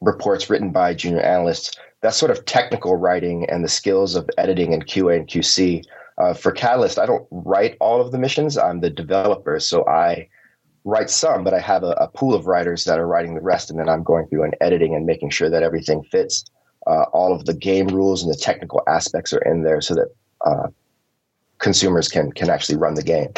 reports 0.00 0.50
written 0.50 0.70
by 0.70 0.94
junior 0.94 1.20
analysts. 1.20 1.76
That 2.02 2.14
sort 2.14 2.30
of 2.30 2.44
technical 2.44 2.96
writing 2.96 3.48
and 3.48 3.64
the 3.64 3.68
skills 3.68 4.14
of 4.14 4.28
editing 4.38 4.74
and 4.74 4.86
QA 4.86 5.16
and 5.16 5.26
QC. 5.26 5.84
Uh, 6.18 6.34
for 6.34 6.52
Catalyst, 6.52 6.98
I 6.98 7.06
don't 7.06 7.26
write 7.30 7.76
all 7.80 8.00
of 8.00 8.12
the 8.12 8.18
missions. 8.18 8.56
I'm 8.56 8.80
the 8.80 8.90
developer, 8.90 9.60
so 9.60 9.86
I 9.86 10.28
write 10.84 11.10
some, 11.10 11.44
but 11.44 11.52
I 11.52 11.60
have 11.60 11.82
a, 11.82 11.90
a 11.92 12.08
pool 12.08 12.34
of 12.34 12.46
writers 12.46 12.84
that 12.84 12.98
are 12.98 13.06
writing 13.06 13.34
the 13.34 13.40
rest, 13.42 13.70
and 13.70 13.78
then 13.78 13.88
I'm 13.88 14.02
going 14.02 14.26
through 14.28 14.44
and 14.44 14.56
editing 14.60 14.94
and 14.94 15.04
making 15.04 15.30
sure 15.30 15.50
that 15.50 15.62
everything 15.62 16.02
fits. 16.04 16.44
Uh, 16.86 17.02
all 17.12 17.34
of 17.34 17.44
the 17.44 17.52
game 17.52 17.88
rules 17.88 18.22
and 18.22 18.32
the 18.32 18.36
technical 18.36 18.82
aspects 18.86 19.32
are 19.32 19.40
in 19.40 19.62
there, 19.62 19.80
so 19.80 19.94
that 19.94 20.14
uh, 20.46 20.68
consumers 21.58 22.08
can 22.08 22.32
can 22.32 22.48
actually 22.48 22.78
run 22.78 22.94
the 22.94 23.02
game. 23.02 23.28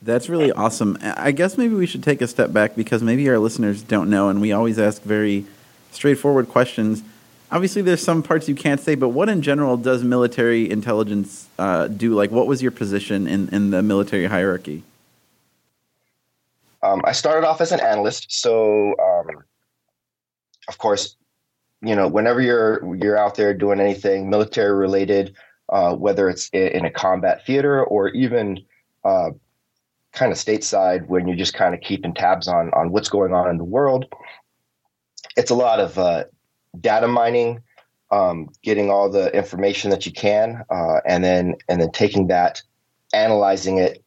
That's 0.00 0.28
really 0.28 0.52
awesome. 0.52 0.98
I 1.02 1.32
guess 1.32 1.58
maybe 1.58 1.74
we 1.74 1.86
should 1.86 2.02
take 2.02 2.20
a 2.20 2.28
step 2.28 2.52
back 2.52 2.76
because 2.76 3.02
maybe 3.02 3.28
our 3.28 3.38
listeners 3.38 3.82
don't 3.82 4.08
know, 4.08 4.28
and 4.28 4.40
we 4.40 4.52
always 4.52 4.78
ask 4.78 5.02
very 5.02 5.44
straightforward 5.92 6.48
questions. 6.48 7.02
obviously 7.50 7.82
there's 7.82 8.02
some 8.02 8.22
parts 8.22 8.48
you 8.48 8.54
can't 8.54 8.80
say, 8.80 8.94
but 8.94 9.10
what 9.10 9.28
in 9.28 9.42
general 9.42 9.76
does 9.76 10.02
military 10.02 10.68
intelligence 10.70 11.48
uh, 11.58 11.86
do? 11.86 12.14
Like, 12.14 12.30
what 12.30 12.46
was 12.46 12.62
your 12.62 12.72
position 12.72 13.28
in, 13.28 13.48
in 13.50 13.70
the 13.70 13.82
military 13.82 14.26
hierarchy? 14.26 14.82
Um, 16.82 17.00
I 17.04 17.12
started 17.12 17.46
off 17.46 17.60
as 17.60 17.70
an 17.70 17.80
analyst, 17.80 18.32
so 18.32 18.94
um, 18.98 19.44
of 20.68 20.78
course, 20.78 21.16
you 21.80 21.94
know, 21.94 22.08
whenever 22.08 22.40
you're 22.40 22.96
you're 22.96 23.16
out 23.16 23.36
there 23.36 23.54
doing 23.54 23.80
anything 23.80 24.28
military 24.28 24.72
related, 24.72 25.36
uh, 25.68 25.94
whether 25.94 26.28
it's 26.28 26.48
in 26.50 26.84
a 26.84 26.90
combat 26.90 27.46
theater 27.46 27.84
or 27.84 28.08
even 28.10 28.58
uh, 29.04 29.30
kind 30.12 30.32
of 30.32 30.38
stateside, 30.38 31.06
when 31.06 31.28
you're 31.28 31.36
just 31.36 31.54
kind 31.54 31.74
of 31.74 31.80
keeping 31.80 32.14
tabs 32.14 32.48
on 32.48 32.70
on 32.74 32.90
what's 32.90 33.08
going 33.08 33.32
on 33.32 33.48
in 33.48 33.58
the 33.58 33.64
world, 33.64 34.06
it's 35.36 35.50
a 35.50 35.54
lot 35.54 35.80
of 35.80 35.98
uh, 35.98 36.24
data 36.80 37.08
mining, 37.08 37.60
um, 38.10 38.48
getting 38.62 38.90
all 38.90 39.10
the 39.10 39.34
information 39.34 39.90
that 39.90 40.06
you 40.06 40.12
can, 40.12 40.64
uh, 40.70 41.00
and 41.06 41.24
then 41.24 41.54
and 41.68 41.80
then 41.80 41.90
taking 41.92 42.28
that, 42.28 42.62
analyzing 43.14 43.78
it, 43.78 44.04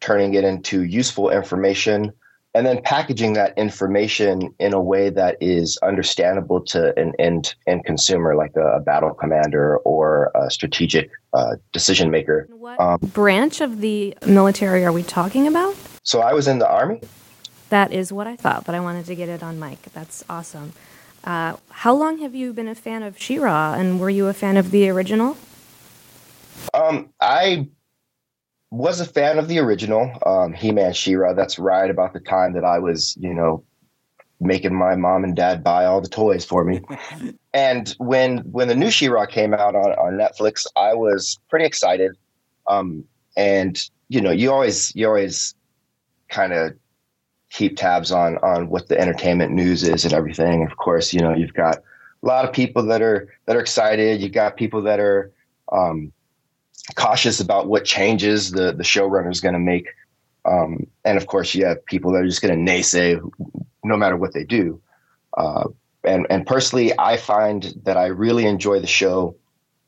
turning 0.00 0.34
it 0.34 0.44
into 0.44 0.84
useful 0.84 1.30
information, 1.30 2.12
and 2.54 2.66
then 2.66 2.80
packaging 2.82 3.32
that 3.34 3.56
information 3.58 4.54
in 4.58 4.72
a 4.72 4.80
way 4.80 5.10
that 5.10 5.36
is 5.40 5.78
understandable 5.82 6.60
to 6.60 6.96
an 6.98 7.12
end 7.18 7.54
end 7.66 7.84
consumer, 7.84 8.34
like 8.34 8.54
a, 8.56 8.76
a 8.76 8.80
battle 8.80 9.14
commander 9.14 9.78
or 9.78 10.30
a 10.34 10.50
strategic 10.50 11.10
uh, 11.32 11.56
decision 11.72 12.10
maker. 12.10 12.48
What 12.50 12.80
Um, 12.80 12.98
branch 13.02 13.60
of 13.60 13.80
the 13.80 14.16
military 14.26 14.84
are 14.84 14.92
we 14.92 15.02
talking 15.02 15.46
about? 15.46 15.74
So 16.02 16.20
I 16.20 16.32
was 16.32 16.48
in 16.48 16.58
the 16.58 16.68
army. 16.68 17.00
That 17.70 17.92
is 17.92 18.12
what 18.12 18.26
I 18.26 18.36
thought, 18.36 18.66
but 18.66 18.74
I 18.74 18.80
wanted 18.80 19.06
to 19.06 19.14
get 19.14 19.28
it 19.28 19.42
on 19.42 19.58
mic. 19.58 19.82
That's 19.94 20.24
awesome. 20.28 20.72
Uh, 21.22 21.56
how 21.70 21.94
long 21.94 22.18
have 22.18 22.34
you 22.34 22.52
been 22.52 22.68
a 22.68 22.74
fan 22.74 23.02
of 23.02 23.20
She-Ra, 23.20 23.74
and 23.74 24.00
were 24.00 24.10
you 24.10 24.26
a 24.26 24.34
fan 24.34 24.56
of 24.56 24.70
the 24.70 24.88
original? 24.88 25.36
Um, 26.74 27.10
I 27.20 27.68
was 28.70 29.00
a 29.00 29.04
fan 29.04 29.38
of 29.38 29.48
the 29.48 29.58
original 29.58 30.12
um, 30.26 30.52
He-Man 30.52 30.92
She-Ra. 30.92 31.34
That's 31.34 31.58
right 31.58 31.90
about 31.90 32.12
the 32.12 32.20
time 32.20 32.54
that 32.54 32.64
I 32.64 32.78
was, 32.78 33.16
you 33.20 33.34
know, 33.34 33.64
making 34.40 34.74
my 34.74 34.96
mom 34.96 35.22
and 35.24 35.36
dad 35.36 35.62
buy 35.62 35.84
all 35.84 36.00
the 36.00 36.08
toys 36.08 36.44
for 36.44 36.64
me. 36.64 36.80
and 37.54 37.94
when 37.98 38.38
when 38.38 38.68
the 38.68 38.74
new 38.74 38.90
She-Ra 38.90 39.26
came 39.26 39.54
out 39.54 39.74
on, 39.74 39.92
on 39.92 40.14
Netflix, 40.14 40.66
I 40.76 40.94
was 40.94 41.38
pretty 41.48 41.66
excited. 41.66 42.16
Um, 42.66 43.04
and 43.36 43.80
you 44.08 44.20
know, 44.20 44.30
you 44.30 44.50
always 44.50 44.94
you 44.96 45.06
always 45.06 45.54
kind 46.28 46.52
of 46.52 46.74
keep 47.50 47.76
tabs 47.76 48.10
on 48.12 48.38
on 48.38 48.68
what 48.68 48.88
the 48.88 48.98
entertainment 48.98 49.52
news 49.52 49.82
is 49.82 50.04
and 50.04 50.14
everything. 50.14 50.64
Of 50.64 50.76
course, 50.76 51.12
you 51.12 51.20
know, 51.20 51.34
you've 51.34 51.54
got 51.54 51.78
a 51.78 52.26
lot 52.26 52.44
of 52.44 52.52
people 52.52 52.82
that 52.84 53.02
are 53.02 53.28
that 53.46 53.56
are 53.56 53.60
excited. 53.60 54.20
You've 54.20 54.32
got 54.32 54.56
people 54.56 54.82
that 54.82 55.00
are 55.00 55.30
um, 55.72 56.12
cautious 56.94 57.40
about 57.40 57.68
what 57.68 57.84
changes 57.84 58.52
the 58.52 58.72
the 58.72 58.84
showrunner 58.84 59.30
is 59.30 59.40
going 59.40 59.54
to 59.54 59.60
make. 59.60 59.88
Um, 60.44 60.86
and 61.04 61.18
of 61.18 61.26
course, 61.26 61.54
you 61.54 61.66
have 61.66 61.84
people 61.84 62.12
that 62.12 62.22
are 62.22 62.26
just 62.26 62.40
going 62.40 62.64
to 62.64 62.72
naysay 62.72 63.20
no 63.84 63.96
matter 63.96 64.16
what 64.16 64.32
they 64.32 64.44
do. 64.44 64.80
Uh, 65.36 65.68
and 66.04 66.26
and 66.30 66.46
personally, 66.46 66.92
I 66.98 67.16
find 67.16 67.74
that 67.84 67.96
I 67.96 68.06
really 68.06 68.46
enjoy 68.46 68.80
the 68.80 68.86
show. 68.86 69.36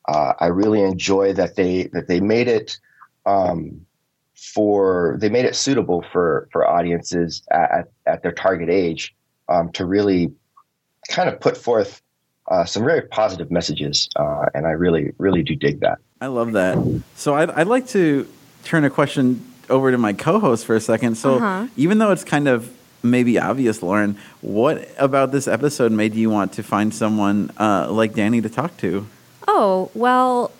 Uh, 0.07 0.33
I 0.39 0.47
really 0.47 0.81
enjoy 0.81 1.33
that 1.33 1.55
they 1.55 1.83
that 1.93 2.07
they 2.07 2.19
made 2.19 2.47
it 2.47 2.77
um, 3.25 3.85
for 4.53 5.17
they 5.21 5.29
made 5.29 5.45
it 5.45 5.55
suitable 5.55 6.03
for 6.11 6.47
for 6.51 6.67
audiences 6.67 7.43
at 7.51 7.87
at 8.05 8.23
their 8.23 8.31
target 8.31 8.69
age 8.69 9.15
um, 9.49 9.71
to 9.71 9.85
really 9.85 10.31
kind 11.09 11.29
of 11.29 11.39
put 11.39 11.55
forth 11.57 12.01
uh, 12.49 12.65
some 12.65 12.83
very 12.83 13.01
positive 13.03 13.49
messages, 13.49 14.09
uh, 14.17 14.45
and 14.53 14.67
I 14.67 14.71
really 14.71 15.13
really 15.17 15.43
do 15.43 15.55
dig 15.55 15.79
that. 15.79 15.99
I 16.19 16.27
love 16.27 16.51
that. 16.53 16.77
So 17.15 17.35
I'd, 17.35 17.49
I'd 17.51 17.67
like 17.67 17.87
to 17.89 18.27
turn 18.63 18.83
a 18.85 18.89
question 18.89 19.45
over 19.69 19.91
to 19.91 19.97
my 19.97 20.13
co-host 20.13 20.65
for 20.65 20.75
a 20.75 20.79
second. 20.81 21.15
So 21.15 21.35
Uh-huh. 21.35 21.67
even 21.75 21.97
though 21.99 22.11
it's 22.11 22.23
kind 22.23 22.47
of 22.47 22.71
maybe 23.01 23.37
obvious, 23.39 23.81
Lauren, 23.83 24.17
what 24.41 24.87
about 24.97 25.31
this 25.33 25.47
episode 25.47 25.91
made 25.91 26.15
you 26.15 26.29
want 26.29 26.53
to 26.53 26.63
find 26.63 26.93
someone 26.93 27.51
uh, 27.57 27.91
like 27.91 28.13
Danny 28.13 28.41
to 28.41 28.49
talk 28.49 28.77
to? 28.77 29.05
Oh, 29.47 29.89
well, 29.93 30.51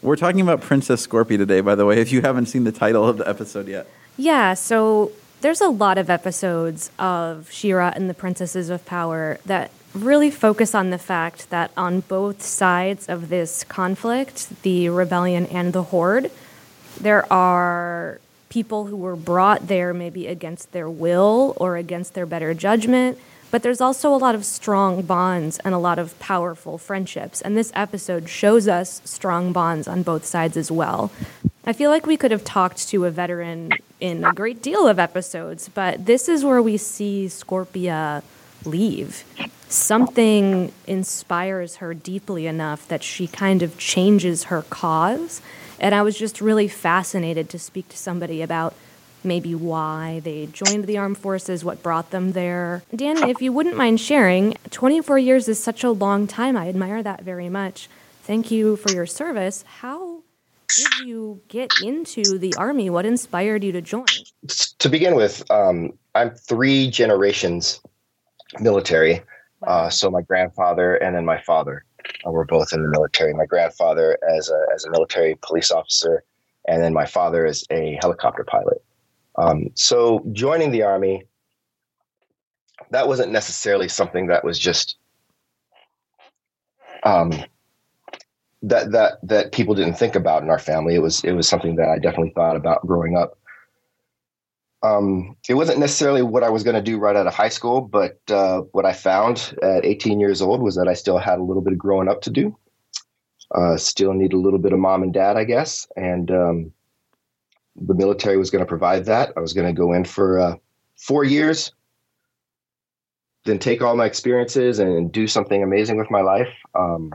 We're 0.00 0.16
talking 0.16 0.40
about 0.40 0.60
Princess 0.60 1.04
Scorpia 1.04 1.38
today, 1.38 1.60
by 1.60 1.74
the 1.74 1.84
way, 1.84 2.00
if 2.00 2.12
you 2.12 2.22
haven't 2.22 2.46
seen 2.46 2.62
the 2.62 2.72
title 2.72 3.06
of 3.06 3.16
the 3.16 3.28
episode 3.28 3.66
yet. 3.66 3.88
Yeah, 4.16 4.54
so 4.54 5.10
there's 5.40 5.60
a 5.60 5.68
lot 5.68 5.98
of 5.98 6.08
episodes 6.08 6.92
of 7.00 7.50
She-Ra 7.50 7.92
and 7.96 8.08
the 8.08 8.14
Princesses 8.14 8.70
of 8.70 8.86
Power 8.86 9.38
that 9.44 9.72
really 9.94 10.30
focus 10.30 10.72
on 10.72 10.90
the 10.90 10.98
fact 10.98 11.50
that 11.50 11.72
on 11.76 12.00
both 12.00 12.42
sides 12.42 13.08
of 13.08 13.28
this 13.28 13.64
conflict, 13.64 14.62
the 14.62 14.88
rebellion 14.88 15.46
and 15.46 15.72
the 15.72 15.84
horde, 15.84 16.30
there 17.00 17.30
are 17.32 18.20
people 18.50 18.86
who 18.86 18.96
were 18.96 19.16
brought 19.16 19.66
there 19.66 19.92
maybe 19.92 20.28
against 20.28 20.70
their 20.70 20.88
will 20.88 21.54
or 21.56 21.76
against 21.76 22.14
their 22.14 22.26
better 22.26 22.54
judgment. 22.54 23.18
But 23.50 23.62
there's 23.62 23.80
also 23.80 24.14
a 24.14 24.16
lot 24.16 24.34
of 24.34 24.44
strong 24.44 25.02
bonds 25.02 25.58
and 25.60 25.74
a 25.74 25.78
lot 25.78 25.98
of 25.98 26.18
powerful 26.18 26.76
friendships. 26.76 27.40
And 27.40 27.56
this 27.56 27.72
episode 27.74 28.28
shows 28.28 28.68
us 28.68 29.00
strong 29.04 29.52
bonds 29.52 29.88
on 29.88 30.02
both 30.02 30.24
sides 30.24 30.56
as 30.56 30.70
well. 30.70 31.10
I 31.64 31.72
feel 31.72 31.90
like 31.90 32.06
we 32.06 32.16
could 32.16 32.30
have 32.30 32.44
talked 32.44 32.88
to 32.88 33.04
a 33.04 33.10
veteran 33.10 33.72
in 34.00 34.24
a 34.24 34.32
great 34.32 34.62
deal 34.62 34.86
of 34.86 34.98
episodes, 34.98 35.68
but 35.68 36.06
this 36.06 36.28
is 36.28 36.44
where 36.44 36.62
we 36.62 36.76
see 36.76 37.26
Scorpia 37.26 38.22
leave. 38.64 39.24
Something 39.68 40.72
inspires 40.86 41.76
her 41.76 41.92
deeply 41.92 42.46
enough 42.46 42.88
that 42.88 43.02
she 43.02 43.26
kind 43.26 43.62
of 43.62 43.76
changes 43.76 44.44
her 44.44 44.62
cause. 44.62 45.42
And 45.78 45.94
I 45.94 46.02
was 46.02 46.18
just 46.18 46.40
really 46.40 46.68
fascinated 46.68 47.48
to 47.50 47.58
speak 47.58 47.88
to 47.90 47.98
somebody 47.98 48.40
about 48.40 48.74
maybe 49.24 49.54
why 49.54 50.20
they 50.24 50.46
joined 50.46 50.86
the 50.86 50.98
armed 50.98 51.18
forces, 51.18 51.64
what 51.64 51.82
brought 51.82 52.10
them 52.10 52.32
there. 52.32 52.82
Danny, 52.94 53.30
if 53.30 53.42
you 53.42 53.52
wouldn't 53.52 53.76
mind 53.76 54.00
sharing, 54.00 54.56
24 54.70 55.18
years 55.18 55.48
is 55.48 55.62
such 55.62 55.84
a 55.84 55.90
long 55.90 56.26
time. 56.26 56.56
I 56.56 56.68
admire 56.68 57.02
that 57.02 57.22
very 57.22 57.48
much. 57.48 57.88
Thank 58.22 58.50
you 58.50 58.76
for 58.76 58.92
your 58.92 59.06
service. 59.06 59.64
How 59.66 60.22
did 60.76 61.06
you 61.06 61.40
get 61.48 61.70
into 61.82 62.38
the 62.38 62.54
army? 62.56 62.90
What 62.90 63.06
inspired 63.06 63.64
you 63.64 63.72
to 63.72 63.80
join? 63.80 64.06
to 64.78 64.88
begin 64.88 65.16
with, 65.16 65.48
um, 65.50 65.92
I'm 66.14 66.30
three 66.30 66.90
generations 66.90 67.80
military. 68.60 69.22
Uh, 69.66 69.90
so 69.90 70.10
my 70.10 70.22
grandfather 70.22 70.94
and 70.96 71.16
then 71.16 71.24
my 71.24 71.40
father 71.42 71.84
uh, 72.26 72.30
were 72.30 72.44
both 72.44 72.72
in 72.72 72.82
the 72.82 72.88
military. 72.88 73.34
My 73.34 73.46
grandfather 73.46 74.18
as 74.36 74.50
a 74.50 74.66
as 74.74 74.84
a 74.84 74.90
military 74.90 75.36
police 75.42 75.70
officer, 75.70 76.22
and 76.66 76.82
then 76.82 76.92
my 76.92 77.06
father 77.06 77.44
as 77.44 77.64
a 77.70 77.98
helicopter 78.00 78.44
pilot. 78.44 78.82
Um, 79.38 79.68
so 79.74 80.24
joining 80.32 80.70
the 80.70 80.82
army, 80.82 81.24
that 82.90 83.06
wasn't 83.06 83.32
necessarily 83.32 83.88
something 83.88 84.26
that 84.26 84.44
was 84.44 84.58
just 84.58 84.96
um, 87.04 87.32
that 88.62 88.90
that 88.92 89.18
that 89.22 89.52
people 89.52 89.74
didn't 89.74 89.94
think 89.94 90.16
about 90.16 90.42
in 90.42 90.50
our 90.50 90.58
family. 90.58 90.94
It 90.94 91.02
was 91.02 91.22
it 91.24 91.32
was 91.32 91.48
something 91.48 91.76
that 91.76 91.88
I 91.88 91.98
definitely 91.98 92.32
thought 92.34 92.56
about 92.56 92.86
growing 92.86 93.16
up 93.16 93.38
um, 94.82 95.36
it 95.48 95.54
wasn't 95.54 95.80
necessarily 95.80 96.22
what 96.22 96.44
I 96.44 96.50
was 96.50 96.62
going 96.62 96.76
to 96.76 96.82
do 96.82 96.98
right 96.98 97.16
out 97.16 97.26
of 97.26 97.34
high 97.34 97.48
school, 97.48 97.80
but 97.80 98.18
uh, 98.30 98.60
what 98.72 98.86
I 98.86 98.92
found 98.92 99.56
at 99.62 99.84
18 99.84 100.20
years 100.20 100.40
old 100.40 100.62
was 100.62 100.76
that 100.76 100.88
I 100.88 100.94
still 100.94 101.18
had 101.18 101.38
a 101.38 101.42
little 101.42 101.62
bit 101.62 101.72
of 101.72 101.78
growing 101.78 102.08
up 102.08 102.20
to 102.22 102.30
do. 102.30 102.56
Uh, 103.54 103.76
still 103.76 104.12
need 104.12 104.32
a 104.32 104.38
little 104.38 104.58
bit 104.58 104.72
of 104.72 104.78
mom 104.78 105.02
and 105.02 105.12
dad, 105.12 105.36
I 105.36 105.44
guess, 105.44 105.88
and 105.96 106.30
um, 106.30 106.72
the 107.86 107.94
military 107.94 108.36
was 108.36 108.50
going 108.50 108.64
to 108.64 108.68
provide 108.68 109.04
that. 109.06 109.32
I 109.36 109.40
was 109.40 109.52
going 109.52 109.66
to 109.66 109.72
go 109.72 109.92
in 109.92 110.04
for 110.04 110.38
uh, 110.38 110.54
four 110.96 111.24
years, 111.24 111.72
then 113.44 113.58
take 113.58 113.82
all 113.82 113.96
my 113.96 114.06
experiences 114.06 114.78
and 114.78 115.10
do 115.12 115.26
something 115.26 115.62
amazing 115.62 115.96
with 115.96 116.10
my 116.10 116.20
life. 116.20 116.52
Um, 116.74 117.10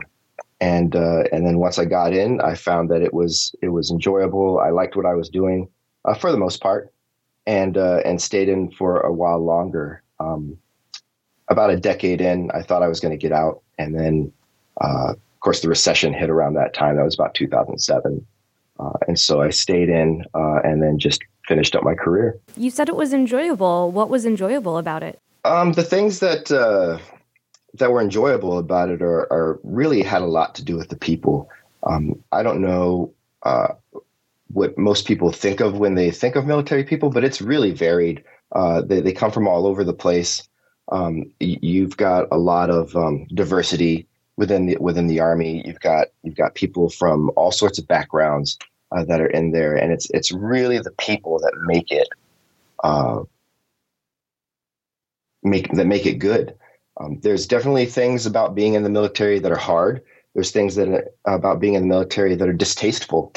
and 0.60 0.96
uh, 0.96 1.24
and 1.32 1.46
then 1.46 1.58
once 1.58 1.78
I 1.78 1.84
got 1.84 2.12
in, 2.12 2.40
I 2.40 2.54
found 2.54 2.90
that 2.90 3.02
it 3.02 3.12
was 3.12 3.54
it 3.60 3.68
was 3.68 3.90
enjoyable. 3.90 4.60
I 4.60 4.70
liked 4.70 4.96
what 4.96 5.06
I 5.06 5.14
was 5.14 5.28
doing 5.28 5.68
uh, 6.04 6.14
for 6.14 6.32
the 6.32 6.38
most 6.38 6.62
part 6.62 6.92
and 7.46 7.76
uh, 7.76 8.00
and 8.04 8.20
stayed 8.20 8.48
in 8.48 8.70
for 8.70 9.00
a 9.00 9.12
while 9.12 9.44
longer. 9.44 10.02
Um, 10.20 10.56
about 11.48 11.70
a 11.70 11.76
decade 11.76 12.20
in, 12.20 12.50
I 12.52 12.62
thought 12.62 12.82
I 12.82 12.88
was 12.88 13.00
going 13.00 13.12
to 13.12 13.18
get 13.18 13.32
out, 13.32 13.62
and 13.78 13.94
then, 13.94 14.32
uh, 14.80 15.10
of 15.10 15.40
course, 15.40 15.60
the 15.60 15.68
recession 15.68 16.14
hit 16.14 16.30
around 16.30 16.54
that 16.54 16.72
time. 16.72 16.96
That 16.96 17.04
was 17.04 17.14
about 17.14 17.34
2007, 17.34 18.26
uh, 18.78 18.92
and 19.06 19.18
so 19.18 19.40
I 19.40 19.50
stayed 19.50 19.88
in, 19.88 20.24
uh, 20.34 20.60
and 20.64 20.82
then 20.82 20.98
just 20.98 21.22
finished 21.46 21.76
up 21.76 21.84
my 21.84 21.94
career. 21.94 22.38
You 22.56 22.70
said 22.70 22.88
it 22.88 22.96
was 22.96 23.12
enjoyable. 23.12 23.90
What 23.90 24.08
was 24.08 24.26
enjoyable 24.26 24.78
about 24.78 25.02
it? 25.02 25.20
Um, 25.44 25.72
the 25.72 25.84
things 25.84 26.20
that 26.20 26.50
uh, 26.50 26.98
that 27.74 27.92
were 27.92 28.00
enjoyable 28.00 28.58
about 28.58 28.88
it 28.88 29.02
are, 29.02 29.32
are 29.32 29.60
really 29.62 30.02
had 30.02 30.22
a 30.22 30.26
lot 30.26 30.54
to 30.56 30.64
do 30.64 30.76
with 30.76 30.88
the 30.88 30.96
people. 30.96 31.50
Um, 31.82 32.22
I 32.32 32.42
don't 32.42 32.62
know 32.62 33.12
uh, 33.42 33.74
what 34.48 34.78
most 34.78 35.06
people 35.06 35.32
think 35.32 35.60
of 35.60 35.78
when 35.78 35.94
they 35.94 36.10
think 36.10 36.36
of 36.36 36.46
military 36.46 36.84
people, 36.84 37.10
but 37.10 37.24
it's 37.24 37.42
really 37.42 37.72
varied. 37.72 38.24
Uh, 38.52 38.80
they, 38.82 39.00
they 39.00 39.12
come 39.12 39.30
from 39.30 39.48
all 39.48 39.66
over 39.66 39.84
the 39.84 39.92
place. 39.92 40.48
Um, 40.90 41.30
you've 41.40 41.96
got 41.96 42.28
a 42.30 42.38
lot 42.38 42.70
of 42.70 42.94
um, 42.96 43.26
diversity 43.34 44.06
within 44.36 44.66
the 44.66 44.76
within 44.80 45.06
the 45.06 45.20
army. 45.20 45.62
You've 45.66 45.80
got 45.80 46.08
you've 46.22 46.36
got 46.36 46.54
people 46.54 46.90
from 46.90 47.30
all 47.36 47.52
sorts 47.52 47.78
of 47.78 47.88
backgrounds 47.88 48.58
uh, 48.92 49.04
that 49.04 49.20
are 49.20 49.28
in 49.28 49.52
there, 49.52 49.76
and 49.76 49.92
it's 49.92 50.10
it's 50.10 50.32
really 50.32 50.78
the 50.78 50.92
people 50.92 51.38
that 51.40 51.52
make 51.66 51.90
it 51.90 52.08
uh, 52.82 53.22
make 55.42 55.70
that 55.72 55.86
make 55.86 56.06
it 56.06 56.18
good. 56.18 56.54
Um, 57.00 57.18
there's 57.20 57.46
definitely 57.46 57.86
things 57.86 58.24
about 58.26 58.54
being 58.54 58.74
in 58.74 58.84
the 58.84 58.90
military 58.90 59.38
that 59.40 59.52
are 59.52 59.56
hard. 59.56 60.02
There's 60.34 60.50
things 60.50 60.74
that 60.76 61.14
about 61.26 61.60
being 61.60 61.74
in 61.74 61.82
the 61.82 61.88
military 61.88 62.34
that 62.34 62.48
are 62.48 62.52
distasteful. 62.52 63.32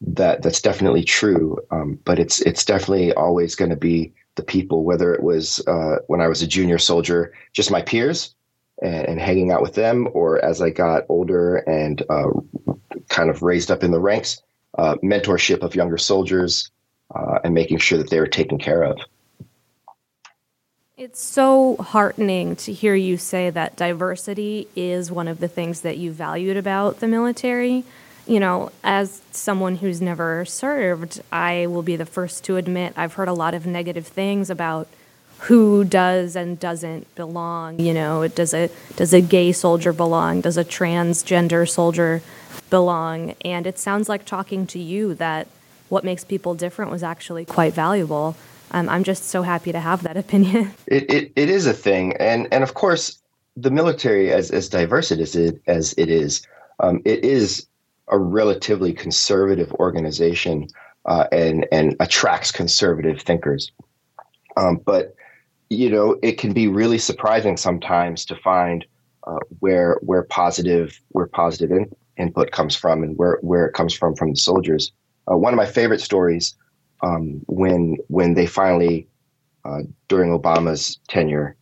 That 0.00 0.42
that's 0.42 0.60
definitely 0.60 1.04
true. 1.04 1.58
Um, 1.70 1.98
but 2.04 2.18
it's 2.18 2.40
it's 2.42 2.64
definitely 2.64 3.12
always 3.14 3.54
going 3.54 3.70
to 3.70 3.76
be 3.76 4.12
the 4.36 4.42
people. 4.42 4.84
Whether 4.84 5.12
it 5.12 5.22
was 5.22 5.60
uh, 5.66 5.96
when 6.06 6.20
I 6.20 6.28
was 6.28 6.42
a 6.42 6.46
junior 6.46 6.78
soldier, 6.78 7.32
just 7.52 7.70
my 7.70 7.82
peers, 7.82 8.34
and, 8.82 9.08
and, 9.08 9.20
hanging 9.20 9.50
out 9.50 9.62
with 9.62 9.74
them, 9.74 10.08
or 10.12 10.44
as 10.44 10.62
I 10.62 10.70
got 10.70 11.04
older 11.08 11.56
and 11.56 12.02
uh, 12.08 12.30
kind 13.08 13.30
of 13.30 13.42
raised 13.42 13.70
up 13.70 13.82
in 13.82 13.90
the 13.90 13.98
ranks, 13.98 14.42
uh, 14.76 14.96
mentorship 15.02 15.60
of 15.60 15.74
younger 15.74 15.98
soldiers, 15.98 16.70
uh, 17.14 17.38
and 17.42 17.54
making 17.54 17.78
sure 17.78 17.98
that 17.98 18.10
they 18.10 18.20
were 18.20 18.26
taken 18.26 18.58
care 18.58 18.82
of. 18.82 18.98
It's 20.96 21.22
so 21.22 21.76
heartening 21.76 22.56
to 22.56 22.72
hear 22.72 22.94
you 22.96 23.18
say 23.18 23.50
that 23.50 23.76
diversity 23.76 24.66
is 24.74 25.12
one 25.12 25.28
of 25.28 25.38
the 25.38 25.46
things 25.46 25.82
that 25.82 25.96
you 25.96 26.10
valued 26.10 26.56
about 26.56 26.98
the 26.98 27.06
military. 27.06 27.84
You 28.26 28.40
know, 28.40 28.72
as 28.82 29.22
someone 29.30 29.76
who's 29.76 30.02
never 30.02 30.44
served, 30.44 31.20
I 31.30 31.68
will 31.68 31.84
be 31.84 31.94
the 31.94 32.04
first 32.04 32.42
to 32.44 32.56
admit 32.56 32.94
I've 32.96 33.14
heard 33.14 33.28
a 33.28 33.32
lot 33.32 33.54
of 33.54 33.64
negative 33.64 34.08
things 34.08 34.50
about 34.50 34.88
who 35.40 35.84
does 35.84 36.36
and 36.36 36.58
doesn't 36.58 37.12
belong. 37.14 37.78
You 37.78 37.94
know, 37.94 38.26
does 38.28 38.54
a 38.54 38.70
does 38.96 39.12
a 39.12 39.20
gay 39.20 39.52
soldier 39.52 39.92
belong? 39.92 40.40
Does 40.40 40.56
a 40.56 40.64
transgender 40.64 41.68
soldier 41.68 42.22
belong? 42.70 43.34
And 43.44 43.66
it 43.66 43.78
sounds 43.78 44.08
like 44.08 44.24
talking 44.24 44.66
to 44.68 44.78
you 44.78 45.14
that 45.14 45.46
what 45.88 46.04
makes 46.04 46.24
people 46.24 46.54
different 46.54 46.90
was 46.90 47.02
actually 47.02 47.44
quite 47.44 47.72
valuable 47.72 48.36
um, 48.70 48.88
I'm 48.88 49.04
just 49.04 49.24
so 49.24 49.42
happy 49.42 49.72
to 49.72 49.80
have 49.80 50.02
that 50.02 50.16
opinion. 50.24 50.72
It, 50.86 51.10
it, 51.10 51.32
it 51.36 51.48
is 51.48 51.66
a 51.66 51.72
thing. 51.72 52.16
And, 52.18 52.48
and 52.52 52.62
of 52.62 52.74
course, 52.74 53.20
the 53.56 53.70
military, 53.70 54.32
as, 54.32 54.50
as 54.50 54.68
diverse 54.68 55.10
as 55.10 55.34
it, 55.34 55.60
as 55.66 55.94
it 55.96 56.10
is, 56.10 56.46
um, 56.80 57.02
it 57.04 57.24
is 57.24 57.66
a 58.08 58.18
relatively 58.18 58.92
conservative 58.92 59.72
organization 59.74 60.68
uh, 61.06 61.26
and, 61.32 61.66
and 61.72 61.96
attracts 62.00 62.52
conservative 62.52 63.20
thinkers. 63.20 63.72
Um, 64.56 64.80
but, 64.84 65.14
you 65.70 65.90
know, 65.90 66.18
it 66.22 66.38
can 66.38 66.52
be 66.52 66.68
really 66.68 66.98
surprising 66.98 67.56
sometimes 67.56 68.24
to 68.26 68.36
find 68.36 68.84
uh, 69.26 69.38
where, 69.60 69.98
where 70.02 70.22
positive, 70.22 71.00
where 71.08 71.26
positive 71.26 71.70
in, 71.70 71.90
input 72.16 72.50
comes 72.50 72.74
from 72.74 73.02
and 73.02 73.16
where, 73.16 73.38
where 73.42 73.66
it 73.66 73.74
comes 73.74 73.94
from 73.94 74.14
from 74.14 74.30
the 74.30 74.36
soldiers. 74.36 74.92
Uh, 75.30 75.36
one 75.36 75.52
of 75.52 75.56
my 75.56 75.66
favorite 75.66 76.00
stories 76.00 76.54
um, 77.02 77.40
when 77.46 77.96
when 78.08 78.34
they 78.34 78.46
finally 78.46 79.06
uh, 79.64 79.80
during 80.08 80.36
Obama's 80.36 80.98
tenure 81.08 81.56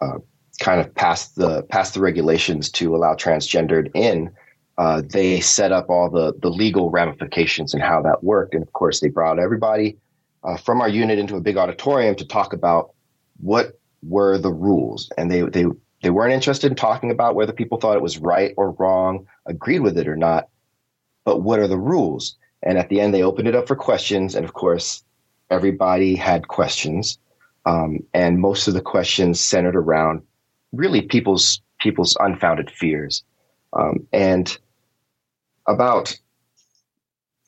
uh, 0.00 0.18
kind 0.60 0.80
of 0.80 0.94
passed 0.94 1.36
the 1.36 1.62
passed 1.64 1.94
the 1.94 2.00
regulations 2.00 2.70
to 2.70 2.94
allow 2.94 3.14
transgendered 3.14 3.90
in. 3.94 4.30
Uh, 4.76 5.02
they 5.08 5.40
set 5.40 5.70
up 5.70 5.88
all 5.88 6.10
the 6.10 6.34
the 6.40 6.50
legal 6.50 6.90
ramifications 6.90 7.74
and 7.74 7.82
how 7.82 8.02
that 8.02 8.24
worked, 8.24 8.54
and 8.54 8.62
of 8.62 8.72
course 8.72 9.00
they 9.00 9.08
brought 9.08 9.38
everybody 9.38 9.96
uh, 10.42 10.56
from 10.56 10.80
our 10.80 10.88
unit 10.88 11.18
into 11.18 11.36
a 11.36 11.40
big 11.40 11.56
auditorium 11.56 12.14
to 12.16 12.26
talk 12.26 12.52
about 12.52 12.93
what 13.40 13.78
were 14.02 14.38
the 14.38 14.52
rules, 14.52 15.10
and 15.16 15.30
they 15.30 15.42
they 15.42 15.64
they 16.02 16.10
weren't 16.10 16.32
interested 16.32 16.70
in 16.70 16.76
talking 16.76 17.10
about 17.10 17.34
whether 17.34 17.52
people 17.52 17.78
thought 17.78 17.96
it 17.96 18.02
was 18.02 18.18
right 18.18 18.52
or 18.56 18.72
wrong, 18.72 19.26
agreed 19.46 19.80
with 19.80 19.96
it 19.96 20.06
or 20.06 20.16
not, 20.16 20.48
but 21.24 21.42
what 21.42 21.58
are 21.58 21.68
the 21.68 21.78
rules? 21.78 22.36
And 22.62 22.78
at 22.78 22.88
the 22.88 23.00
end, 23.00 23.14
they 23.14 23.22
opened 23.22 23.48
it 23.48 23.54
up 23.54 23.66
for 23.66 23.76
questions. 23.76 24.34
And 24.34 24.44
of 24.44 24.52
course, 24.52 25.02
everybody 25.50 26.14
had 26.14 26.48
questions. 26.48 27.18
Um, 27.66 28.00
and 28.12 28.38
most 28.38 28.68
of 28.68 28.74
the 28.74 28.82
questions 28.82 29.40
centered 29.40 29.76
around 29.76 30.22
really 30.72 31.02
people's 31.02 31.60
people's 31.80 32.16
unfounded 32.20 32.70
fears. 32.70 33.22
Um, 33.72 34.06
and 34.12 34.56
about 35.66 36.18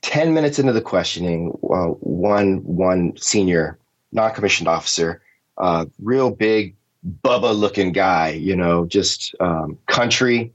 10 0.03 0.35
minutes 0.35 0.59
into 0.59 0.73
the 0.73 0.81
questioning, 0.81 1.53
uh, 1.63 1.89
one, 2.01 2.59
one 2.65 3.17
senior 3.17 3.79
non-commissioned 4.13 4.69
officer, 4.69 5.23
uh, 5.59 5.87
real 6.01 6.31
big 6.31 6.75
Bubba 7.23 7.57
looking 7.57 7.93
guy, 7.93 8.31
you 8.31 8.57
know, 8.57 8.87
just 8.87 9.35
um, 9.41 9.79
country, 9.87 10.53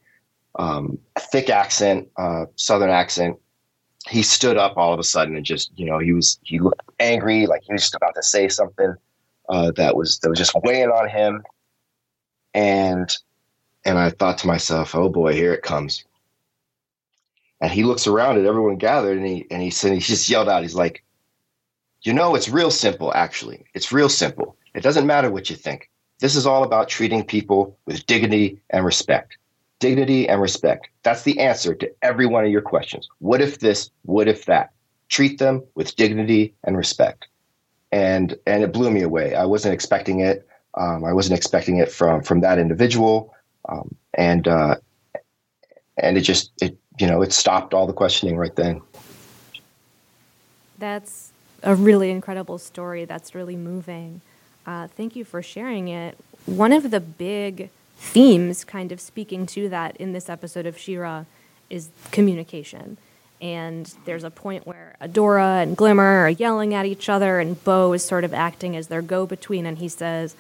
um, 0.56 0.98
thick 1.18 1.50
accent, 1.50 2.10
uh, 2.18 2.46
Southern 2.56 2.90
accent, 2.90 3.38
he 4.08 4.24
stood 4.24 4.58
up 4.58 4.78
all 4.78 4.94
of 4.94 5.00
a 5.00 5.04
sudden 5.04 5.36
and 5.36 5.46
just 5.46 5.72
you 5.76 5.86
know 5.86 6.00
he 6.00 6.14
was 6.14 6.40
he 6.44 6.60
looked 6.60 6.82
angry 7.00 7.46
like 7.46 7.62
he 7.64 7.74
was 7.74 7.84
just 7.84 7.96
about 7.96 8.16
to 8.16 8.24
say 8.24 8.48
something 8.48 8.96
uh, 9.50 9.72
that 9.72 9.96
was 9.96 10.20
that 10.20 10.30
was 10.30 10.40
just 10.40 10.56
weighing 10.64 10.90
on 10.90 11.10
him. 11.10 11.44
And 12.54 13.16
and 13.86 13.98
i 13.98 14.10
thought 14.10 14.38
to 14.40 14.48
myself 14.48 14.94
oh 14.96 15.10
boy 15.10 15.34
here 15.34 15.54
it 15.54 15.64
comes. 15.64 16.04
And 17.62 17.72
he 17.72 17.84
looks 17.84 18.08
around 18.08 18.40
at 18.40 18.46
everyone 18.46 18.78
gathered 18.78 19.18
and 19.18 19.28
he 19.28 19.46
and 19.52 19.62
he 19.62 19.70
said 19.70 19.94
he 19.94 20.00
just 20.00 20.30
yelled 20.30 20.50
out 20.50 20.64
he's 20.64 20.76
like 20.76 21.04
you 22.02 22.14
know 22.14 22.34
it's 22.36 22.50
real 22.50 22.72
simple 22.72 23.14
actually. 23.14 23.66
It's 23.74 23.92
real 23.92 24.10
simple 24.10 24.58
it 24.74 24.82
doesn't 24.82 25.08
matter 25.08 25.30
what 25.30 25.50
you 25.50 25.56
think 25.56 25.90
this 26.20 26.36
is 26.36 26.46
all 26.46 26.64
about 26.64 26.88
treating 26.88 27.26
people 27.26 27.78
with 27.86 28.06
dignity 28.06 28.60
and 28.70 28.86
respect 28.86 29.38
dignity 29.82 30.30
and 30.30 30.40
respect. 30.40 30.88
That's 31.04 31.24
the 31.24 31.38
answer 31.40 31.76
to 31.76 31.92
every 32.02 32.26
one 32.26 32.46
of 32.46 32.52
your 32.52 32.62
questions. 32.62 33.10
What 33.20 33.42
if 33.42 33.60
this? 33.60 33.90
What 34.04 34.30
if 34.30 34.46
that? 34.46 34.72
Treat 35.10 35.40
them 35.40 35.64
with 35.76 35.94
dignity 35.98 36.54
and 36.64 36.78
respect. 36.78 37.28
And 37.92 38.38
and 38.48 38.64
it 38.64 38.72
blew 38.72 38.90
me 38.90 39.02
away. 39.02 39.36
I 39.36 39.44
wasn't 39.44 39.74
expecting 39.74 40.22
it. 40.22 40.48
Um, 40.76 41.04
I 41.04 41.12
wasn't 41.12 41.38
expecting 41.38 41.78
it 41.80 41.92
from 41.92 42.24
from 42.24 42.40
that 42.40 42.58
individual. 42.58 43.34
Um, 43.68 43.94
and 44.14 44.48
uh, 44.48 44.76
and 45.98 46.18
it 46.18 46.22
just 46.22 46.52
it 46.62 46.78
you 46.98 47.08
know 47.08 47.22
it 47.22 47.34
stopped 47.34 47.74
all 47.74 47.88
the 47.88 47.94
questioning 47.94 48.38
right 48.38 48.56
then. 48.56 48.82
That's 50.78 51.32
a 51.64 51.76
really 51.76 52.12
incredible 52.12 52.58
story. 52.58 53.04
That's 53.04 53.36
really 53.36 53.58
moving. 53.58 54.22
Uh, 54.66 54.88
thank 54.88 55.16
you 55.16 55.26
for 55.26 55.42
sharing 55.42 55.88
it. 55.88 56.18
One 56.46 56.72
of 56.72 56.92
the 56.92 57.00
big 57.00 57.70
themes 57.98 58.64
kind 58.64 58.92
of 58.92 59.00
speaking 59.00 59.46
to 59.46 59.70
that 59.70 59.96
in 59.98 60.14
this 60.14 60.30
episode 60.30 60.66
of 60.66 60.78
She-Ra 60.78 61.26
is 61.70 61.90
communication. 62.12 62.98
And 63.42 63.92
there's 64.06 64.24
a 64.24 64.30
point 64.30 64.68
where 64.68 64.96
Adora 65.02 65.64
and 65.64 65.76
Glimmer 65.76 66.26
are 66.26 66.30
yelling 66.30 66.74
at 66.76 66.86
each 66.86 67.10
other, 67.10 67.40
and 67.40 67.62
Bow 67.64 67.94
is 67.94 68.06
sort 68.06 68.24
of 68.24 68.34
acting 68.34 68.76
as 68.76 68.88
their 68.88 69.02
go 69.02 69.26
between, 69.26 69.66
and 69.66 69.80
he 69.80 69.88
says, 69.88 70.36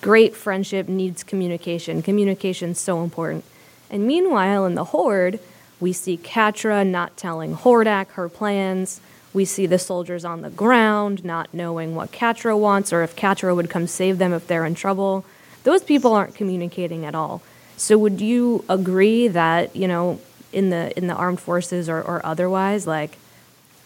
Great 0.00 0.36
friendship 0.36 0.88
needs 0.88 1.24
communication. 1.24 2.02
Communication's 2.02 2.78
so 2.78 3.02
important. 3.02 3.44
And 3.90 4.06
meanwhile, 4.06 4.64
in 4.66 4.74
the 4.74 4.84
Horde, 4.84 5.40
we 5.80 5.92
see 5.92 6.16
Catra 6.16 6.86
not 6.86 7.16
telling 7.16 7.56
Hordak 7.56 8.08
her 8.10 8.28
plans. 8.28 9.00
We 9.36 9.44
see 9.44 9.66
the 9.66 9.78
soldiers 9.78 10.24
on 10.24 10.40
the 10.40 10.50
ground 10.50 11.24
not 11.24 11.52
knowing 11.52 11.94
what 11.94 12.10
Catra 12.10 12.58
wants 12.58 12.92
or 12.92 13.02
if 13.02 13.14
Catra 13.14 13.54
would 13.54 13.70
come 13.70 13.86
save 13.86 14.18
them 14.18 14.32
if 14.32 14.46
they're 14.46 14.64
in 14.64 14.74
trouble 14.74 15.24
those 15.66 15.82
people 15.82 16.12
aren't 16.12 16.36
communicating 16.36 17.04
at 17.04 17.16
all. 17.16 17.42
So 17.76 17.98
would 17.98 18.20
you 18.20 18.64
agree 18.68 19.26
that, 19.26 19.74
you 19.74 19.88
know, 19.88 20.20
in 20.52 20.70
the 20.70 20.96
in 20.96 21.08
the 21.08 21.14
armed 21.14 21.40
forces 21.40 21.88
or, 21.88 22.00
or 22.00 22.24
otherwise, 22.24 22.86
like 22.86 23.18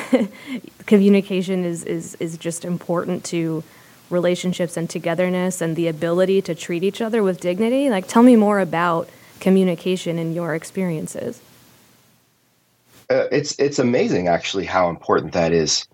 communication 0.86 1.64
is, 1.64 1.82
is 1.82 2.14
is 2.20 2.38
just 2.38 2.64
important 2.64 3.24
to 3.24 3.64
relationships 4.10 4.76
and 4.76 4.88
togetherness 4.88 5.60
and 5.60 5.74
the 5.74 5.88
ability 5.88 6.40
to 6.42 6.54
treat 6.54 6.84
each 6.84 7.00
other 7.00 7.20
with 7.20 7.40
dignity? 7.40 7.90
Like 7.90 8.06
tell 8.06 8.22
me 8.22 8.36
more 8.36 8.60
about 8.60 9.08
communication 9.40 10.20
in 10.20 10.34
your 10.34 10.54
experiences. 10.54 11.42
Uh, 13.08 13.26
it's 13.30 13.58
it's 13.58 13.78
amazing 13.78 14.28
actually 14.28 14.64
how 14.64 14.88
important 14.88 15.32
that 15.32 15.52
is, 15.52 15.86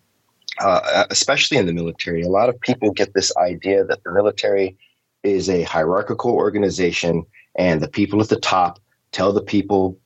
uh, 0.60 1.04
especially 1.10 1.58
in 1.58 1.66
the 1.66 1.72
military. 1.72 2.22
A 2.22 2.28
lot 2.28 2.48
of 2.48 2.58
people 2.60 2.90
get 2.90 3.12
this 3.12 3.36
idea 3.36 3.84
that 3.84 4.02
the 4.04 4.12
military 4.12 4.76
is 5.22 5.48
a 5.48 5.62
hierarchical 5.62 6.32
organization, 6.32 7.24
and 7.56 7.80
the 7.80 7.88
people 7.88 8.20
at 8.20 8.28
the 8.28 8.40
top 8.40 8.78
tell 9.12 9.32
the 9.32 9.42
people 9.42 9.98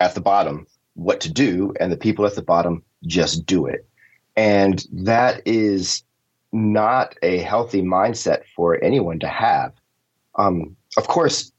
at 0.00 0.14
the 0.14 0.20
bottom 0.20 0.66
what 0.94 1.20
to 1.20 1.32
do, 1.32 1.74
and 1.78 1.92
the 1.92 1.96
people 1.96 2.24
at 2.24 2.34
the 2.34 2.42
bottom 2.42 2.82
just 3.06 3.44
do 3.44 3.66
it. 3.66 3.86
And 4.36 4.86
that 4.92 5.42
is 5.44 6.02
not 6.52 7.14
a 7.22 7.38
healthy 7.38 7.82
mindset 7.82 8.42
for 8.56 8.82
anyone 8.82 9.18
to 9.20 9.28
have. 9.28 9.72
Um, 10.36 10.76
of 10.96 11.06
course, 11.06 11.52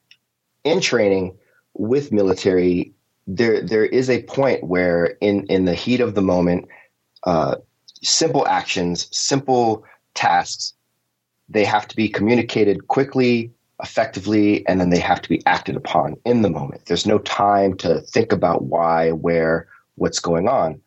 in 0.63 0.81
training 0.81 1.37
with 1.73 2.11
military, 2.11 2.93
there 3.35 3.61
there 3.61 3.85
is 3.85 4.09
a 4.09 4.23
point 4.23 4.63
where, 4.63 5.17
in 5.21 5.45
in 5.47 5.65
the 5.65 5.75
heat 5.75 6.01
of 6.01 6.15
the 6.15 6.21
moment, 6.21 6.67
uh, 7.23 7.55
simple 8.01 8.47
actions, 8.47 9.07
simple 9.11 9.83
tasks 10.13 10.73
they 11.51 11.65
have 11.65 11.87
to 11.87 11.95
be 11.95 12.07
communicated 12.07 12.87
quickly 12.87 13.51
effectively, 13.83 14.65
and 14.67 14.79
then 14.79 14.89
they 14.89 14.99
have 14.99 15.21
to 15.21 15.29
be 15.29 15.45
acted 15.45 15.75
upon 15.75 16.15
in 16.25 16.43
the 16.43 16.49
moment. 16.49 16.85
There's 16.85 17.05
no 17.05 17.17
time 17.19 17.75
to 17.77 18.01
think 18.01 18.31
about 18.31 18.63
why, 18.63 19.11
where, 19.11 19.67
what's 19.95 20.19
going 20.19 20.47
on. 20.47 20.79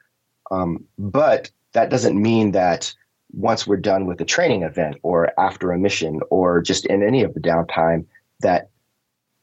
Um, 0.51 0.85
but 0.97 1.51
that 1.73 1.91
doesn't 1.91 2.21
mean 2.21 2.53
that 2.53 2.95
once 3.33 3.67
we're 3.67 3.77
done 3.77 4.07
with 4.07 4.21
a 4.21 4.25
training 4.25 4.63
event 4.63 4.97
or 5.03 5.33
after 5.41 5.73
a 5.73 5.79
mission 5.79 6.21
or 6.31 6.63
just 6.63 6.87
in 6.87 7.03
any 7.03 7.25
of 7.25 7.35
the 7.35 7.41
downtime, 7.41 8.07
that 8.41 8.71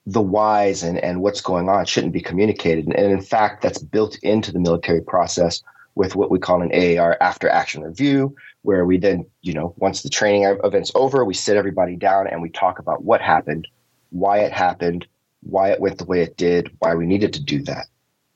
the 0.05 0.21
whys 0.21 0.83
and, 0.83 0.97
and 0.99 1.21
what's 1.21 1.41
going 1.41 1.69
on 1.69 1.85
shouldn't 1.85 2.13
be 2.13 2.21
communicated. 2.21 2.85
And 2.85 3.11
in 3.11 3.21
fact, 3.21 3.61
that's 3.61 3.81
built 3.81 4.17
into 4.23 4.51
the 4.51 4.59
military 4.59 5.01
process 5.01 5.61
with 5.95 6.15
what 6.15 6.31
we 6.31 6.39
call 6.39 6.61
an 6.61 6.71
AAR 6.73 7.17
after 7.21 7.49
action 7.49 7.83
review, 7.83 8.35
where 8.63 8.85
we 8.85 8.97
then, 8.97 9.25
you 9.41 9.53
know, 9.53 9.73
once 9.77 10.01
the 10.01 10.09
training 10.09 10.43
event's 10.63 10.91
over, 10.95 11.25
we 11.25 11.33
sit 11.33 11.57
everybody 11.57 11.95
down 11.95 12.27
and 12.27 12.41
we 12.41 12.49
talk 12.49 12.79
about 12.79 13.03
what 13.03 13.21
happened, 13.21 13.67
why 14.09 14.39
it 14.39 14.51
happened, 14.51 15.05
why 15.43 15.69
it 15.69 15.79
went 15.79 15.97
the 15.97 16.05
way 16.05 16.21
it 16.21 16.37
did, 16.37 16.71
why 16.79 16.95
we 16.95 17.05
needed 17.05 17.33
to 17.33 17.43
do 17.43 17.61
that. 17.63 17.87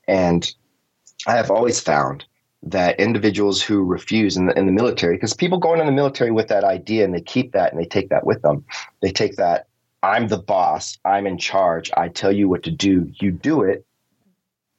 And 0.08 0.52
I 1.28 1.36
have 1.36 1.50
always 1.50 1.80
found 1.80 2.26
that 2.64 3.00
individuals 3.00 3.62
who 3.62 3.84
refuse 3.84 4.36
in 4.36 4.48
the, 4.48 4.58
in 4.58 4.66
the 4.66 4.72
military, 4.72 5.16
because 5.16 5.34
people 5.34 5.60
go 5.60 5.74
into 5.74 5.86
the 5.86 5.92
military 5.92 6.32
with 6.32 6.48
that 6.48 6.64
idea 6.64 7.06
and 7.06 7.14
they 7.14 7.22
keep 7.22 7.52
that 7.54 7.72
and 7.72 7.80
they 7.80 7.86
take 7.86 8.10
that 8.10 8.26
with 8.26 8.42
them. 8.42 8.66
They 9.02 9.12
take 9.12 9.36
that, 9.36 9.68
I'm 10.04 10.28
the 10.28 10.38
boss, 10.38 10.98
I'm 11.04 11.26
in 11.26 11.38
charge, 11.38 11.92
I 11.96 12.10
tell 12.10 12.32
you 12.32 12.48
what 12.48 12.64
to 12.64 12.72
do, 12.72 13.12
you 13.20 13.32
do 13.32 13.64
it. 13.64 13.86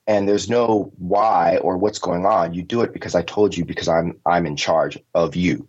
And 0.07 0.29
there's 0.29 0.49
no 0.49 0.93
why 0.99 1.57
or 1.57 1.77
what's 1.79 1.99
going 1.99 2.27
on. 2.27 2.55
You 2.55 2.63
do 2.63 2.83
it 2.83 2.93
because 2.93 3.17
I 3.17 3.23
told 3.23 3.57
you 3.57 3.65
because 3.65 3.89
I'm 3.89 4.21
I'm 4.25 4.47
in 4.47 4.55
charge 4.55 4.97
of 5.15 5.35
you. 5.35 5.69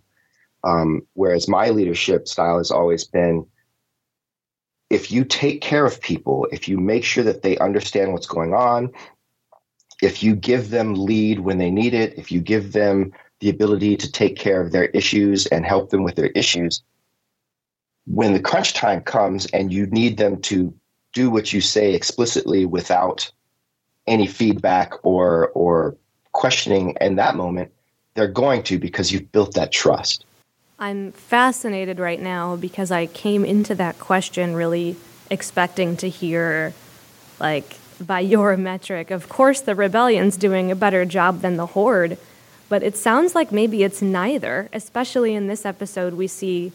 Um, 0.64 1.08
whereas 1.14 1.48
my 1.48 1.70
leadership 1.70 2.28
style 2.28 2.60
has 2.60 2.70
always 2.70 3.04
been 3.04 3.48
if 4.90 5.12
you 5.12 5.26
take 5.26 5.62
care 5.62 5.86
of 5.86 6.02
people, 6.02 6.48
if 6.52 6.68
you 6.68 6.78
make 6.78 7.04
sure 7.04 7.24
that 7.24 7.42
they 7.42 7.58
understand 7.58 8.14
what's 8.14 8.28
going 8.28 8.54
on, 8.54 8.92
if 10.02 10.24
you 10.24 10.36
give 10.36 10.70
them 10.70 10.94
lead 10.94 11.40
when 11.40 11.58
they 11.58 11.72
need 11.72 11.94
it, 11.94 12.18
if 12.18 12.32
you 12.32 12.40
give 12.40 12.72
them 12.72 13.12
the 13.40 13.50
ability 13.50 13.98
to 13.98 14.12
take 14.12 14.38
care 14.38 14.62
of 14.62 14.72
their 14.72 14.86
issues 14.86 15.46
and 15.48 15.66
help 15.66 15.90
them 15.90 16.04
with 16.04 16.16
their 16.16 16.28
issues, 16.28 16.84
when 18.08 18.34
the 18.34 18.40
crunch 18.40 18.74
time 18.74 19.02
comes 19.02 19.46
and 19.48 19.72
you 19.72 19.86
need 19.88 20.18
them 20.18 20.42
to 20.42 20.74
do 21.14 21.30
what 21.30 21.54
you 21.54 21.62
say 21.62 21.94
explicitly 21.94 22.66
without 22.66 23.30
any 24.08 24.28
feedback 24.28 24.94
or 25.04 25.50
or 25.50 25.98
questioning 26.32 26.96
in 27.02 27.16
that 27.16 27.36
moment, 27.36 27.72
they're 28.14 28.28
going 28.28 28.64
to 28.64 28.78
because 28.78 29.12
you've 29.12 29.32
built 29.32 29.54
that 29.56 29.72
trust. 29.72 30.26
I'm 30.80 31.12
fascinated 31.12 32.00
right 32.00 32.22
now 32.22 32.56
because 32.56 32.92
I 32.92 33.08
came 33.08 33.44
into 33.44 33.74
that 33.76 34.00
question 34.00 34.54
really 34.54 34.96
expecting 35.32 35.98
to 35.98 36.08
hear, 36.08 36.74
like, 37.40 37.78
by 38.00 38.20
your 38.20 38.56
metric, 38.56 39.10
of 39.10 39.28
course 39.28 39.62
the 39.62 39.74
rebellion's 39.74 40.38
doing 40.38 40.70
a 40.70 40.76
better 40.76 41.04
job 41.04 41.42
than 41.42 41.58
the 41.58 41.66
horde, 41.66 42.18
but 42.70 42.84
it 42.84 42.96
sounds 42.96 43.34
like 43.34 43.52
maybe 43.52 43.82
it's 43.82 44.04
neither. 44.04 44.70
Especially 44.72 45.34
in 45.34 45.48
this 45.48 45.66
episode, 45.66 46.14
we 46.14 46.28
see 46.28 46.72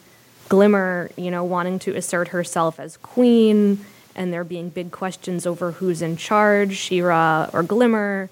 Glimmer, 0.49 1.09
you 1.15 1.31
know, 1.31 1.43
wanting 1.43 1.79
to 1.79 1.95
assert 1.95 2.29
herself 2.29 2.79
as 2.79 2.97
queen, 2.97 3.85
and 4.15 4.31
there 4.31 4.43
being 4.43 4.69
big 4.69 4.91
questions 4.91 5.45
over 5.45 5.71
who's 5.71 6.01
in 6.01 6.17
charge, 6.17 6.75
She-Ra 6.75 7.49
or 7.53 7.63
Glimmer. 7.63 8.29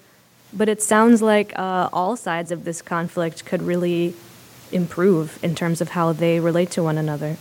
But 0.52 0.68
it 0.68 0.82
sounds 0.82 1.22
like 1.22 1.58
uh, 1.58 1.88
all 1.92 2.16
sides 2.16 2.52
of 2.52 2.64
this 2.64 2.82
conflict 2.82 3.44
could 3.46 3.62
really 3.62 4.14
improve 4.70 5.42
in 5.42 5.54
terms 5.54 5.80
of 5.80 5.90
how 5.90 6.12
they 6.12 6.40
relate 6.40 6.70
to 6.72 6.82
one 6.82 6.98
another. 6.98 7.36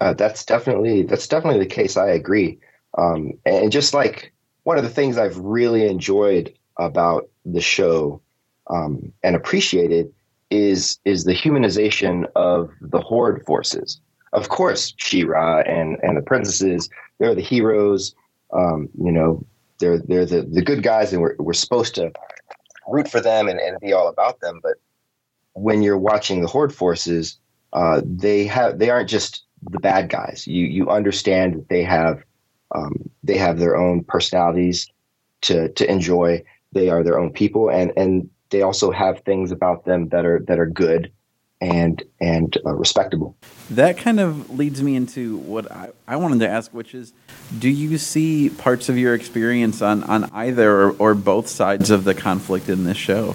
Uh, 0.00 0.14
that's 0.14 0.44
definitely 0.44 1.02
that's 1.02 1.28
definitely 1.28 1.60
the 1.60 1.66
case. 1.66 1.96
I 1.96 2.08
agree. 2.08 2.58
Um, 2.96 3.32
and 3.44 3.70
just 3.70 3.94
like 3.94 4.32
one 4.62 4.78
of 4.78 4.84
the 4.84 4.90
things 4.90 5.18
I've 5.18 5.36
really 5.36 5.86
enjoyed 5.86 6.54
about 6.78 7.28
the 7.44 7.60
show 7.60 8.20
um, 8.68 9.12
and 9.22 9.36
appreciated 9.36 10.12
is 10.54 10.98
is 11.04 11.24
the 11.24 11.34
humanization 11.34 12.26
of 12.36 12.70
the 12.80 13.00
horde 13.00 13.44
forces. 13.46 14.00
Of 14.32 14.48
course, 14.48 14.94
She-Ra 14.96 15.60
and 15.60 15.98
and 16.02 16.16
the 16.16 16.22
princesses, 16.22 16.88
they're 17.18 17.34
the 17.34 17.40
heroes. 17.42 18.14
Um, 18.52 18.88
you 19.00 19.12
know, 19.12 19.44
they're 19.78 19.98
they're 19.98 20.26
the, 20.26 20.42
the 20.42 20.62
good 20.62 20.82
guys, 20.82 21.12
and 21.12 21.20
we're 21.22 21.36
we're 21.38 21.52
supposed 21.52 21.94
to 21.96 22.12
root 22.88 23.08
for 23.08 23.20
them 23.20 23.48
and, 23.48 23.58
and 23.60 23.78
be 23.80 23.92
all 23.92 24.08
about 24.08 24.40
them. 24.40 24.60
But 24.62 24.74
when 25.54 25.82
you're 25.82 25.98
watching 25.98 26.40
the 26.40 26.48
horde 26.48 26.74
forces, 26.74 27.38
uh, 27.72 28.00
they 28.04 28.46
have 28.46 28.78
they 28.78 28.90
aren't 28.90 29.08
just 29.08 29.44
the 29.70 29.78
bad 29.78 30.08
guys. 30.08 30.46
You 30.46 30.66
you 30.66 30.90
understand 30.90 31.54
that 31.54 31.68
they 31.68 31.82
have 31.82 32.22
um, 32.74 33.08
they 33.22 33.36
have 33.38 33.58
their 33.58 33.76
own 33.76 34.04
personalities 34.04 34.86
to 35.42 35.68
to 35.70 35.90
enjoy. 35.90 36.44
They 36.72 36.88
are 36.88 37.02
their 37.04 37.18
own 37.18 37.32
people, 37.32 37.70
and 37.70 37.92
and 37.96 38.28
they 38.54 38.62
also 38.62 38.92
have 38.92 39.20
things 39.22 39.50
about 39.50 39.84
them 39.84 40.08
that 40.10 40.24
are 40.24 40.38
that 40.46 40.60
are 40.60 40.66
good 40.66 41.10
and 41.60 42.04
and 42.20 42.56
uh, 42.64 42.72
respectable. 42.72 43.36
That 43.70 43.98
kind 43.98 44.20
of 44.20 44.48
leads 44.56 44.80
me 44.80 44.94
into 44.94 45.38
what 45.38 45.70
I, 45.72 45.90
I 46.06 46.16
wanted 46.16 46.38
to 46.38 46.48
ask, 46.48 46.72
which 46.72 46.94
is, 46.94 47.12
do 47.58 47.68
you 47.68 47.98
see 47.98 48.50
parts 48.50 48.88
of 48.88 48.96
your 48.96 49.12
experience 49.12 49.82
on 49.82 50.04
on 50.04 50.30
either 50.32 50.70
or, 50.70 50.90
or 51.00 51.14
both 51.16 51.48
sides 51.48 51.90
of 51.90 52.04
the 52.04 52.14
conflict 52.14 52.68
in 52.68 52.84
this 52.84 52.96
show? 52.96 53.34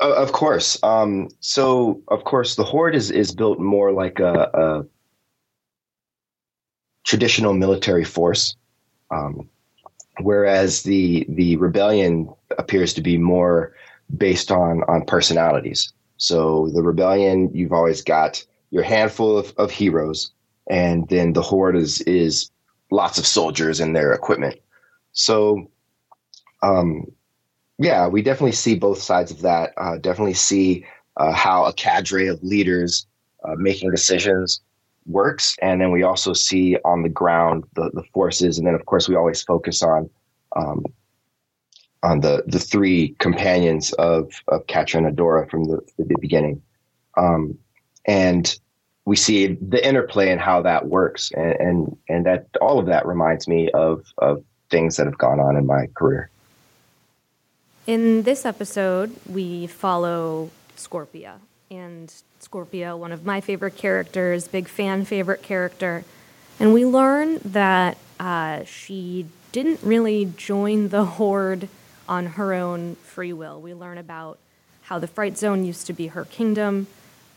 Uh, 0.00 0.12
of 0.14 0.32
course. 0.32 0.76
Um, 0.82 1.28
so, 1.38 2.02
of 2.08 2.24
course, 2.24 2.56
the 2.56 2.64
horde 2.64 2.96
is 2.96 3.12
is 3.12 3.32
built 3.32 3.60
more 3.60 3.92
like 3.92 4.18
a, 4.18 4.34
a 4.54 4.86
traditional 7.04 7.52
military 7.52 8.04
force, 8.04 8.56
um, 9.12 9.48
whereas 10.20 10.82
the 10.82 11.26
the 11.28 11.56
rebellion 11.58 12.28
appears 12.58 12.92
to 12.94 13.02
be 13.02 13.16
more 13.18 13.72
based 14.16 14.50
on 14.50 14.82
on 14.88 15.04
personalities. 15.04 15.92
So, 16.16 16.68
the 16.74 16.82
rebellion, 16.82 17.50
you've 17.54 17.72
always 17.72 18.02
got 18.02 18.44
your 18.70 18.82
handful 18.82 19.38
of, 19.38 19.52
of 19.56 19.70
heroes, 19.70 20.32
and 20.68 21.08
then 21.08 21.32
the 21.32 21.42
horde 21.42 21.76
is 21.76 22.00
is 22.02 22.50
lots 22.90 23.18
of 23.18 23.26
soldiers 23.26 23.80
and 23.80 23.94
their 23.94 24.12
equipment. 24.12 24.58
So, 25.12 25.70
um, 26.62 27.06
yeah, 27.78 28.08
we 28.08 28.22
definitely 28.22 28.52
see 28.52 28.74
both 28.74 29.00
sides 29.00 29.30
of 29.30 29.42
that. 29.42 29.72
Uh, 29.76 29.98
definitely 29.98 30.34
see 30.34 30.84
uh, 31.16 31.32
how 31.32 31.64
a 31.64 31.72
cadre 31.72 32.26
of 32.26 32.42
leaders 32.42 33.06
uh, 33.44 33.54
making 33.56 33.90
decisions 33.90 34.60
works, 35.06 35.56
and 35.62 35.80
then 35.80 35.90
we 35.90 36.02
also 36.02 36.32
see 36.32 36.76
on 36.84 37.02
the 37.02 37.08
ground 37.08 37.64
the 37.74 37.90
the 37.94 38.02
forces, 38.12 38.58
and 38.58 38.66
then 38.66 38.74
of 38.74 38.84
course 38.86 39.08
we 39.08 39.14
always 39.14 39.42
focus 39.42 39.82
on 39.82 40.10
um, 40.56 40.84
on 42.02 42.20
the 42.20 42.44
the 42.46 42.58
three 42.58 43.14
companions 43.18 43.92
of 43.94 44.32
of 44.48 44.66
Catra 44.66 44.96
and 44.96 45.16
Adora 45.16 45.50
from 45.50 45.64
the, 45.64 45.80
the 45.98 46.16
beginning, 46.20 46.62
um, 47.16 47.58
and 48.04 48.58
we 49.04 49.16
see 49.16 49.54
the 49.54 49.84
interplay 49.86 50.30
and 50.30 50.40
how 50.40 50.62
that 50.62 50.86
works, 50.86 51.32
and, 51.32 51.54
and 51.60 51.96
and 52.08 52.26
that 52.26 52.46
all 52.60 52.78
of 52.78 52.86
that 52.86 53.06
reminds 53.06 53.48
me 53.48 53.70
of 53.72 54.04
of 54.18 54.44
things 54.70 54.96
that 54.96 55.06
have 55.06 55.18
gone 55.18 55.40
on 55.40 55.56
in 55.56 55.66
my 55.66 55.86
career. 55.94 56.30
In 57.86 58.22
this 58.22 58.44
episode, 58.44 59.16
we 59.26 59.66
follow 59.66 60.50
Scorpia. 60.76 61.38
And 61.70 62.12
Scorpia, 62.40 62.96
one 62.98 63.12
of 63.12 63.24
my 63.24 63.40
favorite 63.40 63.76
characters, 63.76 64.46
big 64.46 64.68
fan 64.68 65.04
favorite 65.04 65.42
character. 65.42 66.04
And 66.60 66.74
we 66.74 66.84
learn 66.84 67.38
that 67.44 67.96
uh, 68.20 68.64
she 68.64 69.26
didn't 69.52 69.80
really 69.82 70.26
join 70.36 70.88
the 70.88 71.04
Horde 71.04 71.68
on 72.08 72.26
her 72.26 72.54
own 72.54 72.96
free 72.96 73.32
will. 73.32 73.60
We 73.60 73.74
learn 73.74 73.98
about 73.98 74.38
how 74.82 74.98
the 74.98 75.06
Fright 75.06 75.36
Zone 75.36 75.64
used 75.64 75.86
to 75.86 75.92
be 75.92 76.08
her 76.08 76.24
kingdom. 76.24 76.86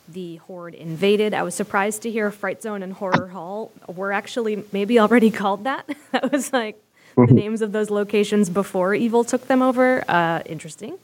The 0.07 0.37
Horde 0.37 0.73
invaded. 0.73 1.33
I 1.33 1.43
was 1.43 1.53
surprised 1.53 2.01
to 2.03 2.11
hear 2.11 2.31
Fright 2.31 2.61
Zone 2.61 2.81
and 2.81 2.93
Horror 2.93 3.27
Hall 3.27 3.71
were 3.87 4.11
actually 4.11 4.63
maybe 4.71 4.99
already 4.99 5.31
called 5.41 5.65
that. 5.65 5.87
that 6.11 6.31
was 6.31 6.53
like 6.53 6.81
the 7.15 7.27
names 7.27 7.61
of 7.61 7.71
those 7.71 7.89
locations 7.89 8.49
before 8.49 8.95
Evil 8.95 9.23
took 9.23 9.47
them 9.47 9.61
over. 9.61 10.03
Uh, 10.07 10.41
interesting. 10.45 10.97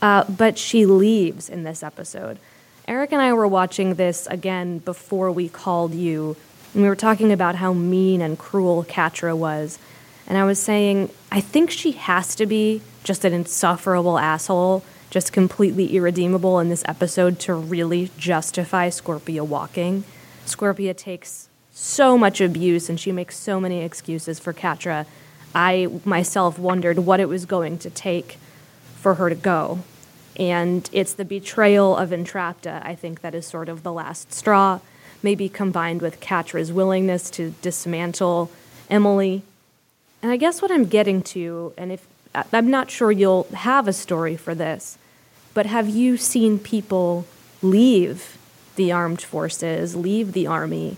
Uh, 0.00 0.24
but 0.24 0.58
she 0.58 0.86
leaves 0.86 1.48
in 1.48 1.64
this 1.64 1.82
episode. 1.82 2.38
Eric 2.86 3.10
and 3.12 3.20
I 3.20 3.32
were 3.32 3.48
watching 3.48 3.94
this 3.94 4.28
again 4.28 4.78
before 4.78 5.32
we 5.32 5.48
called 5.48 5.94
you, 5.94 6.36
and 6.72 6.82
we 6.82 6.88
were 6.88 6.94
talking 6.94 7.32
about 7.32 7.56
how 7.56 7.72
mean 7.72 8.20
and 8.20 8.38
cruel 8.38 8.84
Catra 8.84 9.36
was. 9.36 9.78
And 10.26 10.36
I 10.36 10.44
was 10.44 10.58
saying, 10.58 11.10
I 11.30 11.40
think 11.40 11.70
she 11.70 11.92
has 11.92 12.34
to 12.36 12.46
be 12.46 12.82
just 13.04 13.24
an 13.24 13.32
insufferable 13.32 14.18
asshole, 14.18 14.82
just 15.10 15.32
completely 15.32 15.96
irredeemable 15.96 16.58
in 16.58 16.68
this 16.68 16.82
episode 16.86 17.38
to 17.40 17.54
really 17.54 18.10
justify 18.18 18.88
Scorpia 18.88 19.46
walking. 19.46 20.04
Scorpia 20.44 20.96
takes 20.96 21.48
so 21.72 22.18
much 22.18 22.40
abuse 22.40 22.88
and 22.88 22.98
she 22.98 23.12
makes 23.12 23.36
so 23.36 23.60
many 23.60 23.82
excuses 23.82 24.38
for 24.38 24.52
Catra. 24.52 25.06
I 25.54 25.88
myself 26.04 26.58
wondered 26.58 27.00
what 27.00 27.20
it 27.20 27.28
was 27.28 27.46
going 27.46 27.78
to 27.78 27.90
take 27.90 28.38
for 28.96 29.14
her 29.14 29.28
to 29.28 29.34
go. 29.36 29.80
And 30.38 30.88
it's 30.92 31.14
the 31.14 31.24
betrayal 31.24 31.96
of 31.96 32.10
Entrapta, 32.10 32.84
I 32.84 32.94
think, 32.94 33.20
that 33.20 33.34
is 33.34 33.46
sort 33.46 33.68
of 33.68 33.82
the 33.82 33.92
last 33.92 34.32
straw. 34.32 34.80
maybe 35.22 35.48
combined 35.48 36.02
with 36.02 36.20
Catra's 36.20 36.72
willingness 36.72 37.30
to 37.30 37.54
dismantle 37.62 38.50
Emily. 38.88 39.42
And 40.26 40.32
I 40.32 40.38
guess 40.38 40.60
what 40.60 40.72
I'm 40.72 40.86
getting 40.86 41.22
to, 41.22 41.72
and 41.78 41.92
if 41.92 42.04
I'm 42.52 42.68
not 42.68 42.90
sure 42.90 43.12
you'll 43.12 43.44
have 43.54 43.86
a 43.86 43.92
story 43.92 44.36
for 44.36 44.56
this, 44.56 44.98
but 45.54 45.66
have 45.66 45.88
you 45.88 46.16
seen 46.16 46.58
people 46.58 47.26
leave 47.62 48.36
the 48.74 48.90
armed 48.90 49.22
forces, 49.22 49.94
leave 49.94 50.32
the 50.32 50.48
army? 50.48 50.96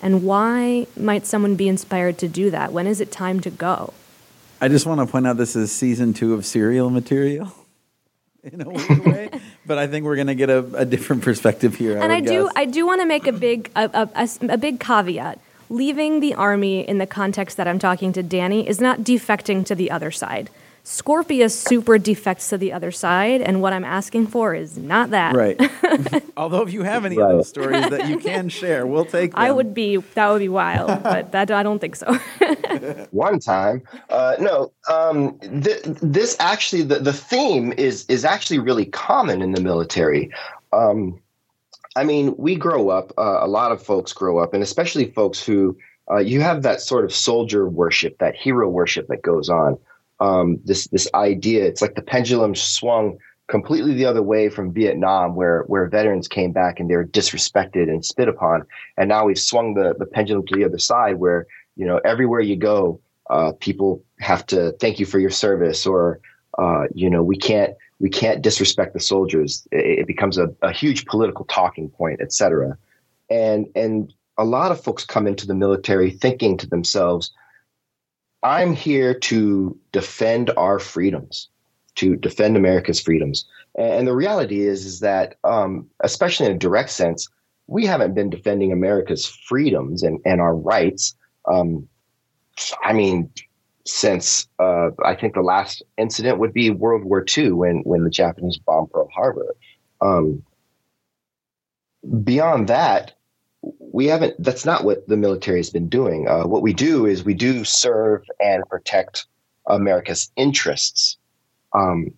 And 0.00 0.24
why 0.24 0.86
might 0.96 1.26
someone 1.26 1.56
be 1.56 1.68
inspired 1.68 2.16
to 2.20 2.26
do 2.26 2.50
that? 2.52 2.72
When 2.72 2.86
is 2.86 3.02
it 3.02 3.12
time 3.12 3.40
to 3.40 3.50
go? 3.50 3.92
I 4.62 4.68
just 4.68 4.86
want 4.86 4.98
to 5.02 5.06
point 5.06 5.26
out 5.26 5.36
this 5.36 5.56
is 5.56 5.70
season 5.70 6.14
two 6.14 6.32
of 6.32 6.46
serial 6.46 6.88
material 6.88 7.52
in 8.42 8.62
a 8.62 8.70
weird 8.70 8.98
way, 9.04 9.30
but 9.66 9.76
I 9.76 9.88
think 9.88 10.06
we're 10.06 10.16
going 10.16 10.28
to 10.28 10.34
get 10.34 10.48
a, 10.48 10.60
a 10.74 10.86
different 10.86 11.20
perspective 11.20 11.74
here. 11.74 11.98
and 11.98 12.10
I, 12.10 12.16
I 12.16 12.20
do. 12.20 12.50
I 12.56 12.64
do 12.64 12.86
want 12.86 13.02
to 13.02 13.06
make 13.06 13.26
a 13.26 13.32
big 13.32 13.70
a, 13.76 14.08
a- 14.14 14.28
a 14.48 14.56
big 14.56 14.80
caveat. 14.80 15.38
Leaving 15.70 16.18
the 16.18 16.34
army 16.34 16.80
in 16.80 16.98
the 16.98 17.06
context 17.06 17.56
that 17.56 17.68
I'm 17.68 17.78
talking 17.78 18.12
to 18.14 18.24
Danny 18.24 18.68
is 18.68 18.80
not 18.80 19.02
defecting 19.02 19.64
to 19.66 19.76
the 19.76 19.88
other 19.88 20.10
side. 20.10 20.50
Scorpia 20.84 21.48
super 21.48 21.96
defects 21.96 22.48
to 22.48 22.58
the 22.58 22.72
other 22.72 22.90
side, 22.90 23.40
and 23.40 23.62
what 23.62 23.72
I'm 23.72 23.84
asking 23.84 24.26
for 24.26 24.52
is 24.52 24.76
not 24.76 25.10
that. 25.10 25.36
Right. 25.36 25.60
Although 26.36 26.62
if 26.62 26.72
you 26.72 26.82
have 26.82 27.04
any 27.04 27.20
of 27.20 27.28
those 27.28 27.48
stories 27.48 27.88
that 27.88 28.08
you 28.08 28.18
can 28.18 28.48
share, 28.48 28.84
we'll 28.84 29.04
take 29.04 29.30
them. 29.30 29.40
I 29.40 29.52
would 29.52 29.72
be 29.72 29.98
that 29.98 30.28
would 30.30 30.40
be 30.40 30.48
wild, 30.48 30.88
but 31.04 31.30
that 31.30 31.52
I 31.52 31.62
don't 31.62 31.78
think 31.78 31.94
so. 31.94 32.14
one 33.12 33.38
time. 33.38 33.82
Uh, 34.08 34.34
no, 34.40 34.72
um, 34.90 35.38
th- 35.38 35.82
this 35.84 36.36
actually 36.40 36.82
the, 36.82 36.98
the 36.98 37.12
theme 37.12 37.72
is 37.74 38.06
is 38.06 38.24
actually 38.24 38.58
really 38.58 38.86
common 38.86 39.40
in 39.40 39.52
the 39.52 39.60
military. 39.60 40.32
Um, 40.72 41.20
I 42.00 42.04
mean, 42.04 42.34
we 42.38 42.56
grow 42.56 42.88
up. 42.88 43.12
Uh, 43.18 43.40
a 43.42 43.46
lot 43.46 43.72
of 43.72 43.82
folks 43.82 44.14
grow 44.14 44.38
up, 44.38 44.54
and 44.54 44.62
especially 44.62 45.10
folks 45.10 45.42
who 45.42 45.76
uh, 46.10 46.16
you 46.16 46.40
have 46.40 46.62
that 46.62 46.80
sort 46.80 47.04
of 47.04 47.12
soldier 47.12 47.68
worship, 47.68 48.16
that 48.20 48.34
hero 48.34 48.70
worship 48.70 49.06
that 49.08 49.20
goes 49.20 49.50
on. 49.50 49.76
Um, 50.18 50.58
this 50.64 50.88
this 50.88 51.10
idea, 51.12 51.66
it's 51.66 51.82
like 51.82 51.96
the 51.96 52.02
pendulum 52.02 52.54
swung 52.54 53.18
completely 53.48 53.92
the 53.92 54.06
other 54.06 54.22
way 54.22 54.48
from 54.48 54.72
Vietnam, 54.72 55.34
where 55.36 55.64
where 55.64 55.90
veterans 55.90 56.26
came 56.26 56.52
back 56.52 56.80
and 56.80 56.88
they 56.88 56.96
were 56.96 57.04
disrespected 57.04 57.90
and 57.90 58.02
spit 58.02 58.28
upon, 58.28 58.64
and 58.96 59.10
now 59.10 59.26
we've 59.26 59.38
swung 59.38 59.74
the 59.74 59.94
the 59.98 60.06
pendulum 60.06 60.46
to 60.46 60.56
the 60.56 60.64
other 60.64 60.78
side, 60.78 61.16
where 61.16 61.46
you 61.76 61.84
know 61.84 62.00
everywhere 62.02 62.40
you 62.40 62.56
go, 62.56 62.98
uh, 63.28 63.52
people 63.60 64.02
have 64.20 64.46
to 64.46 64.72
thank 64.80 65.00
you 65.00 65.04
for 65.04 65.18
your 65.18 65.28
service, 65.28 65.84
or 65.84 66.18
uh, 66.56 66.84
you 66.94 67.10
know 67.10 67.22
we 67.22 67.36
can't 67.36 67.74
we 68.00 68.08
can't 68.08 68.42
disrespect 68.42 68.94
the 68.94 69.00
soldiers. 69.00 69.68
It, 69.70 70.06
becomes 70.06 70.38
a, 70.38 70.48
a 70.62 70.72
huge 70.72 71.04
political 71.04 71.44
talking 71.44 71.90
point, 71.90 72.20
et 72.20 72.32
cetera. 72.32 72.76
And 73.28 73.66
and 73.76 74.12
a 74.38 74.44
lot 74.44 74.72
of 74.72 74.82
folks 74.82 75.04
come 75.04 75.26
into 75.26 75.46
the 75.46 75.54
military 75.54 76.10
thinking 76.10 76.56
to 76.56 76.66
themselves, 76.66 77.30
I'm 78.42 78.72
here 78.72 79.14
to 79.14 79.78
defend 79.92 80.50
our 80.56 80.78
freedoms, 80.78 81.48
to 81.96 82.16
defend 82.16 82.56
America's 82.56 83.00
freedoms. 83.00 83.44
And 83.78 84.06
the 84.06 84.14
reality 84.14 84.62
is, 84.62 84.86
is 84.86 85.00
that, 85.00 85.36
um, 85.44 85.88
especially 86.00 86.46
in 86.46 86.52
a 86.52 86.58
direct 86.58 86.90
sense, 86.90 87.28
we 87.66 87.86
haven't 87.86 88.14
been 88.14 88.30
defending 88.30 88.72
America's 88.72 89.26
freedoms 89.26 90.02
and, 90.02 90.18
and 90.24 90.40
our 90.40 90.56
rights. 90.56 91.14
Um, 91.46 91.86
I 92.82 92.94
mean, 92.94 93.30
since 93.90 94.48
uh, 94.58 94.90
I 95.04 95.14
think 95.14 95.34
the 95.34 95.42
last 95.42 95.82
incident 95.98 96.38
would 96.38 96.52
be 96.52 96.70
World 96.70 97.04
War 97.04 97.24
II 97.36 97.52
when 97.52 97.80
when 97.80 98.04
the 98.04 98.10
Japanese 98.10 98.58
bombed 98.58 98.90
Pearl 98.90 99.08
Harbor. 99.14 99.56
Um, 100.00 100.42
beyond 102.22 102.68
that, 102.68 103.12
we 103.78 104.06
haven't. 104.06 104.42
That's 104.42 104.64
not 104.64 104.84
what 104.84 105.06
the 105.08 105.16
military 105.16 105.58
has 105.58 105.70
been 105.70 105.88
doing. 105.88 106.28
Uh, 106.28 106.44
what 106.44 106.62
we 106.62 106.72
do 106.72 107.04
is 107.06 107.24
we 107.24 107.34
do 107.34 107.64
serve 107.64 108.22
and 108.38 108.62
protect 108.68 109.26
America's 109.66 110.30
interests, 110.36 111.18
um, 111.74 112.12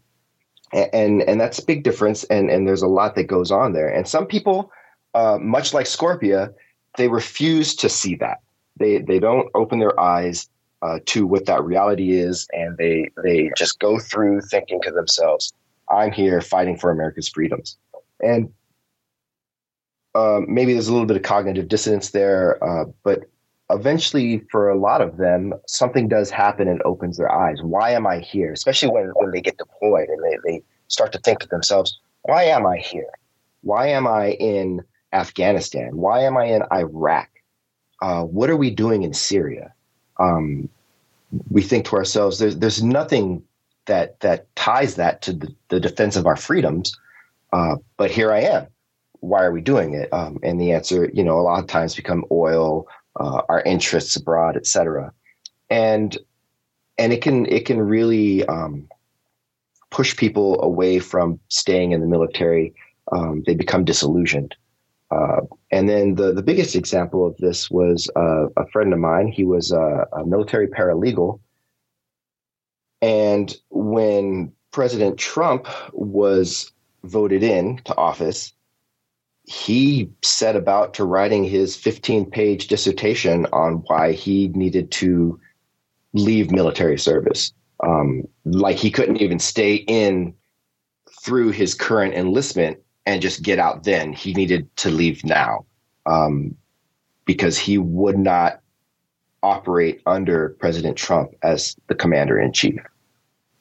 and 0.72 1.22
and 1.22 1.40
that's 1.40 1.58
a 1.58 1.64
big 1.64 1.84
difference. 1.84 2.24
And 2.24 2.50
and 2.50 2.68
there's 2.68 2.82
a 2.82 2.88
lot 2.88 3.14
that 3.16 3.24
goes 3.24 3.50
on 3.50 3.72
there. 3.72 3.88
And 3.88 4.06
some 4.06 4.26
people, 4.26 4.70
uh, 5.14 5.38
much 5.40 5.72
like 5.72 5.86
Scorpia, 5.86 6.52
they 6.98 7.08
refuse 7.08 7.74
to 7.76 7.88
see 7.88 8.14
that. 8.16 8.38
They 8.78 8.98
they 8.98 9.18
don't 9.18 9.48
open 9.54 9.78
their 9.78 9.98
eyes 9.98 10.48
uh, 10.82 10.98
to 11.06 11.26
what 11.26 11.46
that 11.46 11.62
reality 11.62 12.12
is, 12.12 12.46
and 12.52 12.76
they 12.76 13.08
they 13.22 13.50
just 13.56 13.78
go 13.78 13.98
through 13.98 14.40
thinking 14.42 14.80
to 14.82 14.90
themselves, 14.90 15.52
"I'm 15.88 16.12
here 16.12 16.40
fighting 16.40 16.76
for 16.76 16.90
America's 16.90 17.28
freedoms," 17.28 17.78
and 18.20 18.52
um, 20.14 20.46
maybe 20.48 20.72
there's 20.72 20.88
a 20.88 20.92
little 20.92 21.06
bit 21.06 21.16
of 21.16 21.22
cognitive 21.22 21.68
dissonance 21.68 22.10
there, 22.10 22.62
uh, 22.62 22.84
but 23.04 23.20
eventually, 23.70 24.42
for 24.50 24.68
a 24.68 24.78
lot 24.78 25.00
of 25.00 25.16
them, 25.16 25.54
something 25.66 26.08
does 26.08 26.30
happen 26.30 26.68
and 26.68 26.82
opens 26.82 27.16
their 27.16 27.32
eyes. 27.32 27.62
Why 27.62 27.92
am 27.92 28.06
I 28.06 28.18
here? 28.18 28.52
Especially 28.52 28.90
when 28.90 29.12
when 29.14 29.30
they 29.30 29.40
get 29.40 29.58
deployed 29.58 30.08
and 30.08 30.22
they 30.24 30.38
they 30.44 30.62
start 30.88 31.12
to 31.12 31.18
think 31.20 31.40
to 31.40 31.48
themselves, 31.48 31.98
"Why 32.22 32.44
am 32.44 32.66
I 32.66 32.78
here? 32.78 33.12
Why 33.62 33.86
am 33.88 34.08
I 34.08 34.32
in 34.32 34.82
Afghanistan? 35.12 35.96
Why 35.96 36.22
am 36.22 36.36
I 36.36 36.46
in 36.46 36.62
Iraq? 36.72 37.28
Uh, 38.00 38.24
what 38.24 38.50
are 38.50 38.56
we 38.56 38.70
doing 38.70 39.04
in 39.04 39.12
Syria?" 39.12 39.72
Um, 40.18 40.68
we 41.50 41.62
think 41.62 41.86
to 41.86 41.96
ourselves, 41.96 42.38
there's 42.38 42.56
there's 42.58 42.82
nothing 42.82 43.42
that 43.86 44.20
that 44.20 44.54
ties 44.56 44.94
that 44.96 45.22
to 45.22 45.32
the, 45.32 45.54
the 45.68 45.80
defense 45.80 46.16
of 46.16 46.26
our 46.26 46.36
freedoms. 46.36 46.96
Uh, 47.52 47.76
but 47.96 48.10
here 48.10 48.32
I 48.32 48.40
am. 48.40 48.66
Why 49.20 49.42
are 49.44 49.52
we 49.52 49.60
doing 49.60 49.94
it? 49.94 50.12
Um, 50.12 50.38
and 50.42 50.60
the 50.60 50.72
answer, 50.72 51.10
you 51.12 51.22
know, 51.22 51.38
a 51.38 51.42
lot 51.42 51.60
of 51.60 51.66
times 51.66 51.94
become 51.94 52.24
oil, 52.30 52.86
uh, 53.20 53.42
our 53.48 53.62
interests 53.62 54.16
abroad, 54.16 54.56
et 54.56 54.66
cetera. 54.66 55.12
And 55.70 56.16
and 56.98 57.12
it 57.12 57.22
can 57.22 57.46
it 57.46 57.66
can 57.66 57.80
really 57.80 58.44
um, 58.46 58.88
push 59.90 60.16
people 60.16 60.62
away 60.62 60.98
from 60.98 61.38
staying 61.48 61.92
in 61.92 62.00
the 62.00 62.06
military. 62.06 62.74
Um, 63.10 63.42
they 63.46 63.54
become 63.54 63.84
disillusioned. 63.84 64.54
Uh, 65.10 65.42
and 65.82 65.90
then 65.90 66.14
the, 66.14 66.32
the 66.32 66.44
biggest 66.44 66.76
example 66.76 67.26
of 67.26 67.36
this 67.38 67.68
was 67.68 68.08
uh, 68.14 68.46
a 68.56 68.64
friend 68.68 68.92
of 68.92 69.00
mine. 69.00 69.26
He 69.26 69.42
was 69.42 69.72
a, 69.72 70.06
a 70.12 70.24
military 70.24 70.68
paralegal. 70.68 71.40
And 73.00 73.52
when 73.68 74.52
President 74.70 75.18
Trump 75.18 75.66
was 75.92 76.70
voted 77.02 77.42
in 77.42 77.78
to 77.78 77.96
office, 77.96 78.52
he 79.42 80.08
set 80.22 80.54
about 80.54 80.94
to 80.94 81.04
writing 81.04 81.42
his 81.42 81.74
15 81.74 82.30
page 82.30 82.68
dissertation 82.68 83.46
on 83.46 83.82
why 83.88 84.12
he 84.12 84.46
needed 84.54 84.92
to 84.92 85.40
leave 86.12 86.52
military 86.52 86.96
service. 86.96 87.52
Um, 87.84 88.22
like 88.44 88.76
he 88.76 88.92
couldn't 88.92 89.20
even 89.20 89.40
stay 89.40 89.74
in 89.74 90.32
through 91.24 91.50
his 91.50 91.74
current 91.74 92.14
enlistment 92.14 92.78
and 93.04 93.20
just 93.20 93.42
get 93.42 93.58
out 93.58 93.82
then. 93.82 94.12
He 94.12 94.32
needed 94.32 94.68
to 94.76 94.88
leave 94.88 95.24
now 95.24 95.66
um, 96.06 96.56
because 97.24 97.58
he 97.58 97.78
would 97.78 98.18
not 98.18 98.60
operate 99.42 100.00
under 100.06 100.50
President 100.60 100.96
Trump 100.96 101.34
as 101.42 101.76
the 101.88 101.94
commander 101.94 102.38
in 102.38 102.52
chief. 102.52 102.80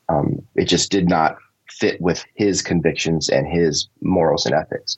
Um, 0.10 0.46
it 0.56 0.66
just 0.66 0.92
did 0.92 1.10
not 1.10 1.38
fit 1.70 2.00
with 2.02 2.24
his 2.36 2.62
convictions 2.62 3.30
and 3.30 3.48
his 3.48 3.88
morals 4.02 4.46
and 4.46 4.54
ethics. 4.54 4.98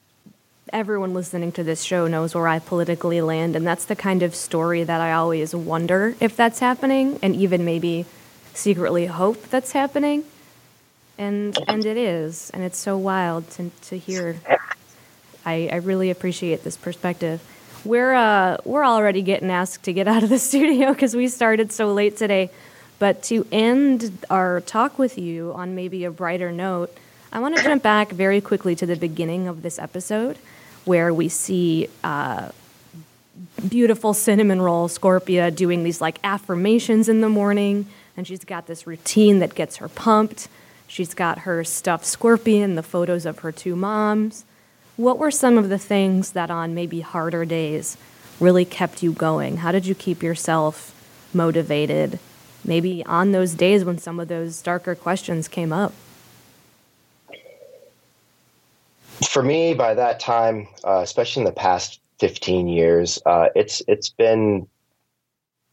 Everyone 0.72 1.14
listening 1.14 1.52
to 1.54 1.64
this 1.64 1.84
show 1.84 2.08
knows 2.08 2.34
where 2.34 2.48
I 2.48 2.60
politically 2.60 3.22
land, 3.22 3.56
and 3.56 3.66
that's 3.66 3.86
the 3.86 3.96
kind 3.96 4.24
of 4.24 4.34
story 4.34 4.84
that 4.84 5.02
I 5.02 5.14
always 5.14 5.54
wonder 5.54 6.16
if 6.20 6.36
that's 6.36 6.60
happening, 6.60 7.20
and 7.22 7.36
even 7.36 7.64
maybe 7.64 8.06
secretly 8.54 9.06
hope 9.06 9.50
that's 9.50 9.72
happening. 9.72 10.24
And 11.18 11.56
and 11.68 11.86
it 11.86 11.96
is, 11.96 12.50
and 12.56 12.64
it's 12.64 12.80
so 12.80 12.98
wild 12.98 13.52
to 13.52 13.70
to 13.84 13.98
hear. 14.00 14.40
I, 15.46 15.70
I 15.72 15.76
really 15.78 16.10
appreciate 16.10 16.64
this 16.64 16.78
perspective. 16.78 17.42
We're 17.86 18.14
uh 18.14 18.58
we're 18.64 18.86
already 18.86 19.22
getting 19.22 19.52
asked 19.52 19.84
to 19.84 19.94
get 19.94 20.08
out 20.14 20.24
of 20.24 20.30
the 20.30 20.40
studio 20.40 20.94
because 20.94 21.16
we 21.16 21.28
started 21.28 21.72
so 21.72 21.94
late 21.94 22.18
today. 22.18 22.50
But 23.00 23.24
to 23.24 23.46
end 23.52 24.26
our 24.30 24.62
talk 24.62 24.98
with 24.98 25.18
you 25.18 25.52
on 25.54 25.76
maybe 25.76 26.06
a 26.06 26.12
brighter 26.12 26.52
note, 26.52 26.96
I 27.34 27.40
want 27.40 27.58
to 27.58 27.64
jump 27.64 27.84
back 27.84 28.12
very 28.12 28.40
quickly 28.40 28.76
to 28.76 28.86
the 28.86 28.96
beginning 28.96 29.48
of 29.48 29.62
this 29.62 29.78
episode, 29.78 30.38
where 30.86 31.14
we 31.14 31.28
see 31.28 31.90
uh, 32.04 32.50
beautiful 33.68 34.14
cinnamon 34.14 34.62
roll 34.62 34.88
Scorpia 34.88 35.54
doing 35.54 35.84
these 35.84 36.00
like 36.00 36.20
affirmations 36.24 37.10
in 37.10 37.22
the 37.22 37.30
morning, 37.30 37.88
and 38.16 38.26
she's 38.28 38.46
got 38.46 38.68
this 38.68 38.88
routine 38.88 39.40
that 39.40 39.56
gets 39.56 39.78
her 39.78 39.90
pumped. 39.90 40.48
She's 40.88 41.14
got 41.14 41.40
her 41.40 41.64
stuffed 41.64 42.06
scorpion, 42.06 42.76
the 42.76 42.84
photos 42.84 43.26
of 43.26 43.40
her 43.40 43.52
two 43.52 43.76
moms. 43.76 44.46
What 44.96 45.18
were 45.18 45.32
some 45.32 45.58
of 45.58 45.70
the 45.70 45.78
things 45.78 46.32
that 46.32 46.52
on 46.52 46.76
maybe 46.76 47.02
harder 47.02 47.46
days 47.46 47.98
really 48.40 48.66
kept 48.66 49.02
you 49.02 49.12
going? 49.14 49.58
How 49.58 49.72
did 49.72 49.86
you 49.86 49.96
keep 49.96 50.22
yourself 50.22 50.94
motivated? 51.34 52.20
Maybe 52.64 53.06
on 53.06 53.32
those 53.32 53.54
days 53.54 53.84
when 53.84 53.98
some 53.98 54.20
of 54.20 54.28
those 54.28 54.62
darker 54.62 54.96
questions 54.96 55.48
came 55.48 55.74
up. 55.74 55.94
For 59.28 59.42
me, 59.44 59.74
by 59.74 59.94
that 59.94 60.20
time, 60.20 60.68
uh, 60.84 61.02
especially 61.04 61.42
in 61.42 61.46
the 61.46 61.52
past 61.52 62.00
15 62.24 62.70
years. 62.70 63.20
Uh, 63.26 63.50
it's 63.54 63.82
it's 63.88 64.10
been 64.10 64.66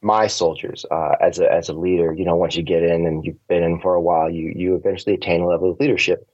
my 0.03 0.27
soldiers 0.27 0.85
uh, 0.91 1.15
as 1.21 1.39
a 1.39 1.53
as 1.53 1.69
a 1.69 1.73
leader. 1.73 2.13
You 2.13 2.25
know, 2.25 2.35
once 2.35 2.57
you 2.57 2.65
get 2.65 2.83
in 2.83 3.07
and 3.07 3.25
you've 3.25 3.47
been 3.47 3.63
in 3.63 3.81
for 3.81 3.95
a 3.95 4.01
while, 4.01 4.29
you 4.29 4.53
you 4.57 4.75
eventually 4.75 5.15
attain 5.15 5.43
a 5.43 5.47
level 5.47 5.71
of 5.71 5.79
leadership, 5.79 6.27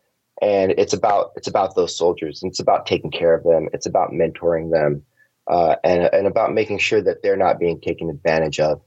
and 0.42 0.72
it's 0.72 0.92
about 0.92 1.32
it's 1.36 1.48
about 1.48 1.74
those 1.74 1.96
soldiers. 1.96 2.42
And 2.42 2.50
it's 2.50 2.60
about 2.60 2.86
taking 2.86 3.10
care 3.10 3.34
of 3.34 3.44
them. 3.44 3.68
It's 3.72 3.86
about 3.86 4.12
mentoring 4.12 4.70
them, 4.70 5.02
uh, 5.46 5.76
and 5.82 6.04
and 6.12 6.26
about 6.26 6.52
making 6.52 6.78
sure 6.78 7.02
that 7.02 7.22
they're 7.22 7.36
not 7.36 7.58
being 7.58 7.80
taken 7.80 8.10
advantage 8.10 8.60
of 8.60 8.80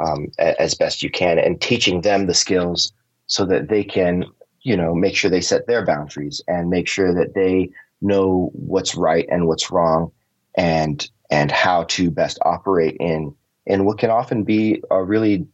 um, 0.00 0.28
as 0.38 0.74
best 0.74 1.02
you 1.02 1.10
can, 1.10 1.38
and 1.38 1.60
teaching 1.60 2.02
them 2.02 2.26
the 2.26 2.34
skills 2.34 2.92
so 3.26 3.44
that 3.46 3.68
they 3.68 3.82
can 3.82 4.24
you 4.62 4.76
know 4.76 4.94
make 4.94 5.16
sure 5.16 5.30
they 5.30 5.40
set 5.40 5.66
their 5.66 5.84
boundaries 5.84 6.40
and 6.46 6.70
make 6.70 6.88
sure 6.88 7.14
that 7.14 7.34
they 7.34 7.70
know 8.00 8.50
what's 8.54 8.94
right 8.94 9.26
and 9.30 9.46
what's 9.46 9.70
wrong 9.70 10.12
and 10.56 11.08
and 11.30 11.50
how 11.50 11.84
to 11.84 12.10
best 12.10 12.38
operate 12.42 12.96
in 13.00 13.34
in 13.66 13.84
what 13.84 13.98
can 13.98 14.10
often 14.10 14.44
be 14.44 14.82
a 14.90 15.02
really 15.02 15.46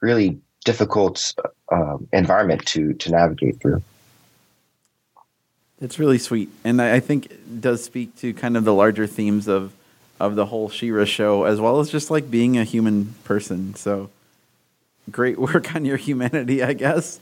really 0.00 0.38
difficult 0.64 1.34
um, 1.72 2.06
environment 2.12 2.64
to 2.66 2.94
to 2.94 3.10
navigate 3.10 3.60
through 3.60 3.82
It's 5.80 5.98
really 5.98 6.18
sweet, 6.18 6.50
and 6.64 6.82
I 6.82 6.96
I 6.96 7.00
think 7.00 7.60
does 7.60 7.84
speak 7.84 8.16
to 8.16 8.34
kind 8.34 8.56
of 8.56 8.64
the 8.64 8.74
larger 8.74 9.06
themes 9.06 9.46
of 9.46 9.72
of 10.18 10.34
the 10.34 10.46
whole 10.46 10.68
She-Ra 10.68 11.04
show, 11.04 11.44
as 11.44 11.60
well 11.60 11.78
as 11.78 11.90
just 11.90 12.10
like 12.10 12.30
being 12.30 12.58
a 12.58 12.64
human 12.64 13.14
person. 13.24 13.74
So, 13.74 14.10
great 15.10 15.38
work 15.48 15.74
on 15.74 15.84
your 15.84 15.96
humanity, 15.96 16.62
I 16.62 16.72
guess. 16.72 17.20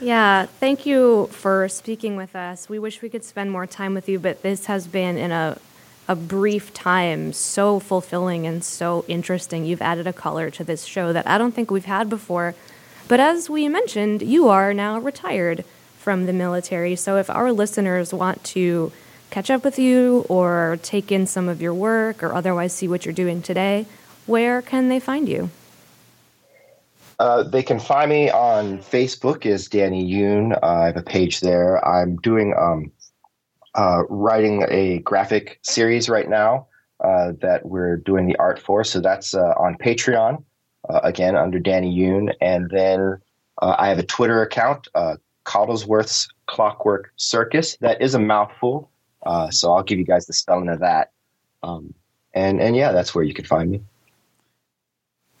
Yeah, 0.00 0.46
thank 0.46 0.86
you 0.86 1.28
for 1.32 1.68
speaking 1.68 2.16
with 2.16 2.36
us. 2.36 2.68
We 2.68 2.78
wish 2.78 3.02
we 3.02 3.08
could 3.08 3.24
spend 3.24 3.50
more 3.50 3.66
time 3.66 3.94
with 3.94 4.08
you, 4.08 4.18
but 4.18 4.42
this 4.42 4.66
has 4.66 4.86
been 4.86 5.16
in 5.16 5.32
a 5.32 5.58
a 6.08 6.16
brief 6.16 6.72
time 6.72 7.34
so 7.34 7.78
fulfilling 7.78 8.46
and 8.46 8.64
so 8.64 9.04
interesting. 9.08 9.66
You've 9.66 9.82
added 9.82 10.06
a 10.06 10.12
color 10.12 10.50
to 10.50 10.64
this 10.64 10.84
show 10.84 11.12
that 11.12 11.26
I 11.26 11.36
don't 11.36 11.52
think 11.52 11.70
we've 11.70 11.84
had 11.84 12.08
before. 12.08 12.54
But 13.08 13.20
as 13.20 13.50
we 13.50 13.68
mentioned, 13.68 14.22
you 14.22 14.48
are 14.48 14.72
now 14.72 14.98
retired 14.98 15.64
from 16.08 16.24
the 16.24 16.32
military. 16.32 16.96
So 16.96 17.18
if 17.18 17.28
our 17.28 17.52
listeners 17.52 18.14
want 18.14 18.42
to 18.56 18.90
catch 19.28 19.50
up 19.50 19.62
with 19.62 19.78
you 19.78 20.24
or 20.30 20.78
take 20.82 21.12
in 21.12 21.26
some 21.26 21.50
of 21.50 21.60
your 21.60 21.74
work 21.74 22.22
or 22.22 22.32
otherwise 22.32 22.72
see 22.72 22.88
what 22.88 23.04
you're 23.04 23.12
doing 23.12 23.42
today, 23.42 23.84
where 24.24 24.62
can 24.62 24.88
they 24.88 25.00
find 25.00 25.28
you? 25.28 25.50
Uh, 27.18 27.42
they 27.42 27.62
can 27.62 27.78
find 27.78 28.08
me 28.08 28.30
on 28.30 28.78
Facebook 28.78 29.44
as 29.44 29.68
Danny 29.68 30.10
Yoon. 30.10 30.58
Uh, 30.62 30.66
I 30.66 30.86
have 30.86 30.96
a 30.96 31.02
page 31.02 31.40
there. 31.40 31.86
I'm 31.86 32.16
doing 32.16 32.54
um, 32.58 32.90
uh, 33.74 34.04
writing 34.08 34.64
a 34.66 35.00
graphic 35.00 35.58
series 35.60 36.08
right 36.08 36.30
now 36.30 36.68
uh, 37.04 37.32
that 37.42 37.66
we're 37.66 37.98
doing 37.98 38.26
the 38.26 38.36
art 38.36 38.58
for. 38.58 38.82
So 38.82 39.02
that's 39.02 39.34
uh, 39.34 39.52
on 39.58 39.76
Patreon, 39.76 40.42
uh, 40.88 41.00
again 41.02 41.36
under 41.36 41.58
Danny 41.58 41.94
Yoon. 41.94 42.32
And 42.40 42.70
then 42.70 43.18
I 43.60 43.88
have 43.90 43.98
a 43.98 44.04
Twitter 44.04 44.40
account, 44.40 44.88
Coddlesworth's 45.48 46.28
Clockwork 46.46 47.12
Circus. 47.16 47.76
That 47.80 48.02
is 48.02 48.14
a 48.14 48.18
mouthful, 48.18 48.90
uh, 49.24 49.50
so 49.50 49.72
I'll 49.72 49.82
give 49.82 49.98
you 49.98 50.04
guys 50.04 50.26
the 50.26 50.34
spelling 50.34 50.68
of 50.68 50.80
that. 50.80 51.10
Um, 51.62 51.94
and 52.34 52.60
and 52.60 52.76
yeah, 52.76 52.92
that's 52.92 53.14
where 53.14 53.24
you 53.24 53.32
can 53.32 53.46
find 53.46 53.70
me. 53.70 53.80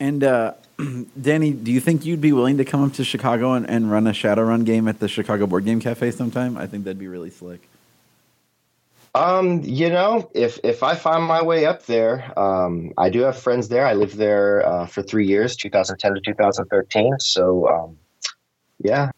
And 0.00 0.24
uh, 0.24 0.54
Danny, 1.20 1.52
do 1.52 1.70
you 1.70 1.80
think 1.80 2.06
you'd 2.06 2.22
be 2.22 2.32
willing 2.32 2.56
to 2.56 2.64
come 2.64 2.82
up 2.82 2.94
to 2.94 3.04
Chicago 3.04 3.52
and, 3.52 3.68
and 3.68 3.90
run 3.90 4.06
a 4.06 4.12
Shadowrun 4.12 4.64
game 4.64 4.88
at 4.88 4.98
the 4.98 5.08
Chicago 5.08 5.46
Board 5.46 5.66
Game 5.66 5.80
Cafe 5.80 6.10
sometime? 6.12 6.56
I 6.56 6.66
think 6.66 6.84
that'd 6.84 6.98
be 6.98 7.08
really 7.08 7.30
slick. 7.30 7.68
Um, 9.14 9.62
you 9.62 9.90
know, 9.90 10.30
if 10.34 10.58
if 10.64 10.82
I 10.82 10.94
find 10.94 11.22
my 11.22 11.42
way 11.42 11.66
up 11.66 11.84
there, 11.84 12.32
um, 12.38 12.92
I 12.96 13.10
do 13.10 13.20
have 13.20 13.38
friends 13.38 13.68
there. 13.68 13.86
I 13.86 13.92
lived 13.92 14.16
there 14.16 14.66
uh, 14.66 14.86
for 14.86 15.02
three 15.02 15.26
years, 15.26 15.54
2010 15.56 16.14
to 16.14 16.20
2013. 16.20 17.18
So, 17.18 17.68
um, 17.68 17.98
yeah, 18.78 19.10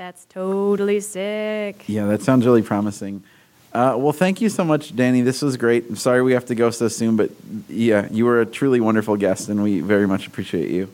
That's 0.00 0.24
totally 0.30 1.00
sick. 1.00 1.84
Yeah, 1.86 2.06
that 2.06 2.22
sounds 2.22 2.46
really 2.46 2.62
promising. 2.62 3.22
Uh, 3.70 3.96
well, 3.98 4.14
thank 4.14 4.40
you 4.40 4.48
so 4.48 4.64
much, 4.64 4.96
Danny. 4.96 5.20
This 5.20 5.42
was 5.42 5.58
great. 5.58 5.90
I'm 5.90 5.96
sorry 5.96 6.22
we 6.22 6.32
have 6.32 6.46
to 6.46 6.54
go 6.54 6.70
so 6.70 6.88
soon, 6.88 7.16
but 7.16 7.30
yeah, 7.68 8.08
you 8.10 8.24
were 8.24 8.40
a 8.40 8.46
truly 8.46 8.80
wonderful 8.80 9.18
guest, 9.18 9.50
and 9.50 9.62
we 9.62 9.80
very 9.80 10.08
much 10.08 10.26
appreciate 10.26 10.70
you. 10.70 10.88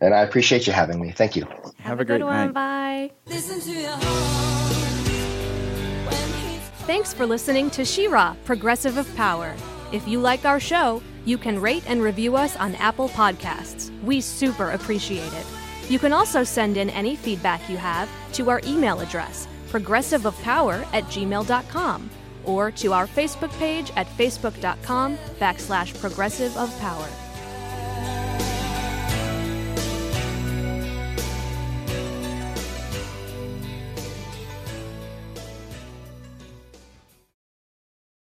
and 0.00 0.14
I 0.14 0.20
appreciate 0.20 0.68
you 0.68 0.72
having 0.72 1.00
me. 1.00 1.10
Thank 1.10 1.34
you. 1.34 1.48
Have, 1.80 1.98
a 1.98 2.04
great 2.04 2.18
good 2.18 2.26
one. 2.26 2.52
night. 2.52 2.54
Bye. 2.54 3.10
Listen 3.26 3.58
to 3.60 3.72
your 3.72 3.90
heart 3.90 4.76
when 6.06 6.28
he's 6.48 6.60
Thanks 6.86 7.12
for 7.12 7.26
listening 7.26 7.70
to 7.70 7.84
She-Ra, 7.84 8.36
Progressive 8.44 8.98
of 8.98 9.16
Power. 9.16 9.52
If 9.90 10.06
you 10.06 10.20
like 10.20 10.44
our 10.44 10.60
show, 10.60 11.02
you 11.24 11.38
can 11.38 11.60
rate 11.60 11.82
and 11.88 12.00
review 12.00 12.36
us 12.36 12.56
on 12.56 12.76
Apple 12.76 13.08
Podcasts. 13.08 13.90
We 14.04 14.20
super 14.20 14.70
appreciate 14.70 15.32
it. 15.32 15.46
You 15.88 15.98
can 15.98 16.12
also 16.12 16.42
send 16.42 16.76
in 16.76 16.90
any 16.90 17.14
feedback 17.14 17.68
you 17.70 17.76
have 17.76 18.08
to 18.32 18.50
our 18.50 18.60
email 18.66 19.00
address, 19.00 19.46
progressiveofpower 19.68 20.86
at 20.92 21.04
gmail.com, 21.04 22.10
or 22.44 22.70
to 22.72 22.92
our 22.92 23.06
Facebook 23.06 23.56
page 23.58 23.92
at 23.96 24.06
facebook.com 24.08 25.16
backslash 25.40 25.98
progressive 26.00 26.56
of 26.56 26.76
power. 26.80 27.25